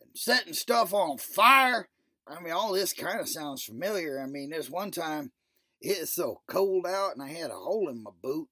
and 0.00 0.10
setting 0.14 0.54
stuff 0.54 0.94
on 0.94 1.18
fire. 1.18 1.88
I 2.26 2.40
mean, 2.40 2.52
all 2.52 2.72
this 2.72 2.92
kind 2.92 3.20
of 3.20 3.28
sounds 3.28 3.62
familiar. 3.64 4.20
I 4.20 4.26
mean, 4.26 4.50
there's 4.50 4.70
one 4.70 4.90
time 4.90 5.32
it 5.80 6.00
was 6.00 6.12
so 6.12 6.40
cold 6.46 6.86
out, 6.86 7.12
and 7.14 7.22
I 7.22 7.28
had 7.28 7.50
a 7.50 7.54
hole 7.54 7.88
in 7.88 8.02
my 8.02 8.12
boot, 8.22 8.48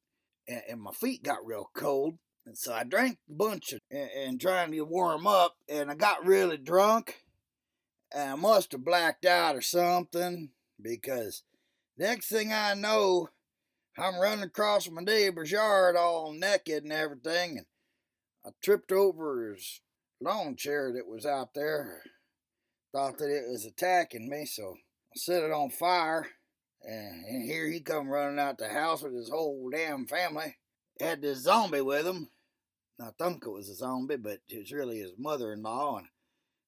and, 0.48 0.62
and 0.68 0.80
my 0.80 0.92
feet 0.92 1.22
got 1.22 1.46
real 1.46 1.70
cold. 1.74 2.18
And 2.46 2.58
so 2.58 2.72
I 2.72 2.84
drank 2.84 3.18
a 3.28 3.32
bunch 3.32 3.72
of, 3.72 3.80
and, 3.90 4.10
and 4.16 4.40
trying 4.40 4.72
to 4.72 4.80
warm 4.82 5.26
up, 5.26 5.56
and 5.68 5.90
I 5.90 5.94
got 5.94 6.26
really 6.26 6.56
drunk. 6.56 7.22
And 8.12 8.30
I 8.30 8.34
must 8.34 8.72
have 8.72 8.84
blacked 8.84 9.24
out 9.24 9.54
or 9.54 9.60
something 9.60 10.50
because 10.82 11.44
next 12.00 12.28
thing 12.28 12.52
I 12.52 12.74
know, 12.74 13.28
I'm 13.98 14.18
running 14.18 14.44
across 14.44 14.90
my 14.90 15.02
neighbor's 15.02 15.52
yard 15.52 15.96
all 15.96 16.32
naked 16.32 16.84
and 16.84 16.92
everything, 16.92 17.58
and 17.58 17.66
I 18.44 18.50
tripped 18.62 18.90
over 18.90 19.52
his 19.52 19.80
lawn 20.20 20.56
chair 20.56 20.92
that 20.94 21.06
was 21.06 21.26
out 21.26 21.54
there. 21.54 22.02
Thought 22.92 23.18
that 23.18 23.30
it 23.30 23.48
was 23.48 23.66
attacking 23.66 24.28
me, 24.28 24.46
so 24.46 24.74
I 24.74 25.16
set 25.16 25.44
it 25.44 25.52
on 25.52 25.70
fire. 25.70 26.26
And, 26.82 27.44
here 27.44 27.68
he 27.68 27.80
come 27.80 28.08
running 28.08 28.38
out 28.38 28.56
the 28.58 28.68
house 28.68 29.02
with 29.02 29.14
his 29.14 29.28
whole 29.28 29.68
damn 29.70 30.06
family. 30.06 30.56
Had 30.98 31.20
this 31.20 31.42
zombie 31.42 31.82
with 31.82 32.06
him. 32.06 32.30
Think 33.18 33.44
it 33.44 33.50
was 33.50 33.68
a 33.68 33.74
zombie, 33.74 34.16
but 34.16 34.40
it 34.48 34.58
was 34.58 34.72
really 34.72 34.98
his 34.98 35.12
mother-in-law. 35.18 35.98
And, 35.98 36.08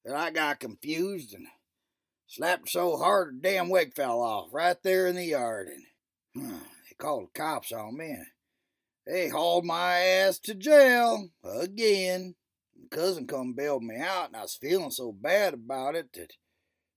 and 0.04 0.14
I 0.14 0.30
got 0.30 0.60
confused 0.60 1.34
and 1.34 1.46
slapped 2.32 2.70
so 2.70 2.96
hard 2.96 3.36
the 3.36 3.40
damn 3.46 3.68
wig 3.68 3.94
fell 3.94 4.22
off 4.22 4.48
right 4.52 4.82
there 4.82 5.06
in 5.06 5.16
the 5.16 5.24
yard. 5.24 5.68
And 5.68 6.50
huh, 6.50 6.64
they 6.88 6.94
called 6.96 7.28
the 7.28 7.38
cops 7.38 7.72
on 7.72 7.98
me. 7.98 8.10
And 8.10 8.26
they 9.06 9.28
hauled 9.28 9.66
my 9.66 9.98
ass 9.98 10.38
to 10.40 10.54
jail 10.54 11.28
again. 11.44 12.34
My 12.74 12.96
cousin 12.96 13.26
come 13.26 13.52
bailed 13.52 13.82
me 13.82 13.96
out, 13.98 14.28
and 14.28 14.36
I 14.36 14.42
was 14.42 14.54
feeling 14.54 14.90
so 14.90 15.12
bad 15.12 15.52
about 15.52 15.94
it 15.94 16.10
that 16.14 16.32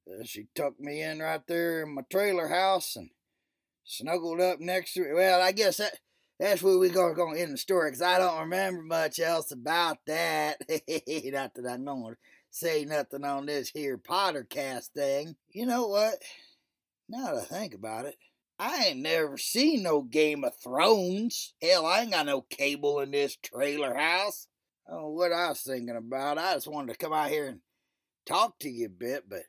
uh, 0.10 0.24
she 0.24 0.48
tucked 0.56 0.80
me 0.80 1.02
in 1.02 1.20
right 1.20 1.46
there 1.48 1.84
in 1.84 1.96
my 1.96 2.04
trailer 2.10 2.48
house 2.48 2.96
and 2.96 3.10
snuggled 3.84 4.40
up 4.40 4.62
next 4.62 4.94
to 4.94 5.02
me. 5.02 5.14
Well, 5.14 5.42
I 5.42 5.52
guess 5.52 5.78
that 5.78 6.00
that's 6.40 6.64
where 6.64 6.80
we're 6.80 7.14
going 7.14 7.36
to 7.36 7.42
end 7.42 7.54
the 7.54 7.58
story 7.58 7.90
because 7.90 8.02
I 8.02 8.20
don't 8.20 8.40
remember 8.40 8.84
much 8.84 9.20
else 9.20 9.52
about 9.52 9.98
that. 10.08 10.62
Not 10.70 11.54
that 11.56 11.84
going 11.84 11.84
to 11.84 12.18
say 12.56 12.86
nothing 12.86 13.26
on 13.26 13.46
this 13.46 13.70
here 13.70 13.98
Pottercast 13.98 14.88
thing. 14.96 15.36
You 15.50 15.66
know 15.66 15.88
what? 15.88 16.16
Now 17.10 17.34
that 17.34 17.36
I 17.36 17.42
think 17.42 17.74
about 17.74 18.06
it, 18.06 18.16
I 18.58 18.86
ain't 18.86 19.02
never 19.02 19.38
seen 19.38 19.84
no 19.84 20.02
Game 20.02 20.46
of 20.46 20.56
Thrones. 20.64 21.54
Hell, 21.62 21.86
I 21.86 22.02
ain't 22.02 22.14
got 22.14 22.26
no 22.26 22.42
cable 22.42 23.02
in 23.02 23.12
this 23.12 23.36
trailer 23.36 23.94
house. 23.94 24.48
I 24.88 24.94
don't 24.94 25.02
know 25.02 25.10
what 25.10 25.34
I 25.34 25.50
was 25.50 25.62
thinking 25.62 25.98
about. 25.98 26.38
I 26.38 26.54
just 26.54 26.68
wanted 26.68 26.94
to 26.94 26.98
come 26.98 27.12
out 27.12 27.30
here 27.30 27.48
and 27.48 27.60
talk 28.26 28.58
to 28.60 28.70
you 28.70 28.86
a 28.86 28.90
bit, 28.90 29.26
but 29.28 29.44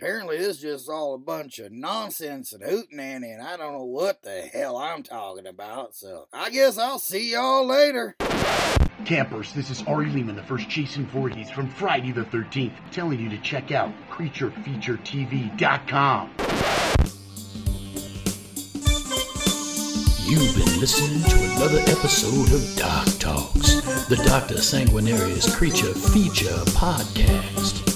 apparently 0.00 0.38
this 0.38 0.56
is 0.56 0.62
just 0.62 0.88
all 0.88 1.14
a 1.14 1.18
bunch 1.18 1.58
of 1.58 1.70
nonsense 1.70 2.54
and 2.54 2.62
hootenanny, 2.62 3.30
and 3.30 3.42
I 3.42 3.58
don't 3.58 3.74
know 3.74 3.84
what 3.84 4.22
the 4.22 4.40
hell 4.40 4.78
I'm 4.78 5.02
talking 5.02 5.46
about. 5.46 5.94
So 5.94 6.28
I 6.32 6.48
guess 6.48 6.78
I'll 6.78 6.98
see 6.98 7.32
y'all 7.32 7.66
later. 7.66 8.16
Campers, 9.04 9.52
this 9.52 9.70
is 9.70 9.82
Ari 9.84 10.10
Lehman, 10.10 10.34
the 10.36 10.42
first 10.42 10.68
Jason 10.68 11.06
Voorhees 11.06 11.48
from 11.50 11.68
Friday 11.68 12.10
the 12.12 12.24
13th, 12.24 12.72
telling 12.90 13.20
you 13.20 13.28
to 13.30 13.38
check 13.38 13.70
out 13.70 13.90
CreatureFeatureTV.com. 14.10 16.30
You've 20.26 20.54
been 20.54 20.80
listening 20.80 21.22
to 21.22 21.36
another 21.56 21.78
episode 21.90 22.52
of 22.52 22.76
Doc 22.76 23.06
Talks, 23.18 23.80
the 24.08 24.16
Dr. 24.26 24.56
Sanguinarius 24.56 25.50
Creature 25.56 25.94
Feature 25.94 26.64
Podcast. 26.72 27.86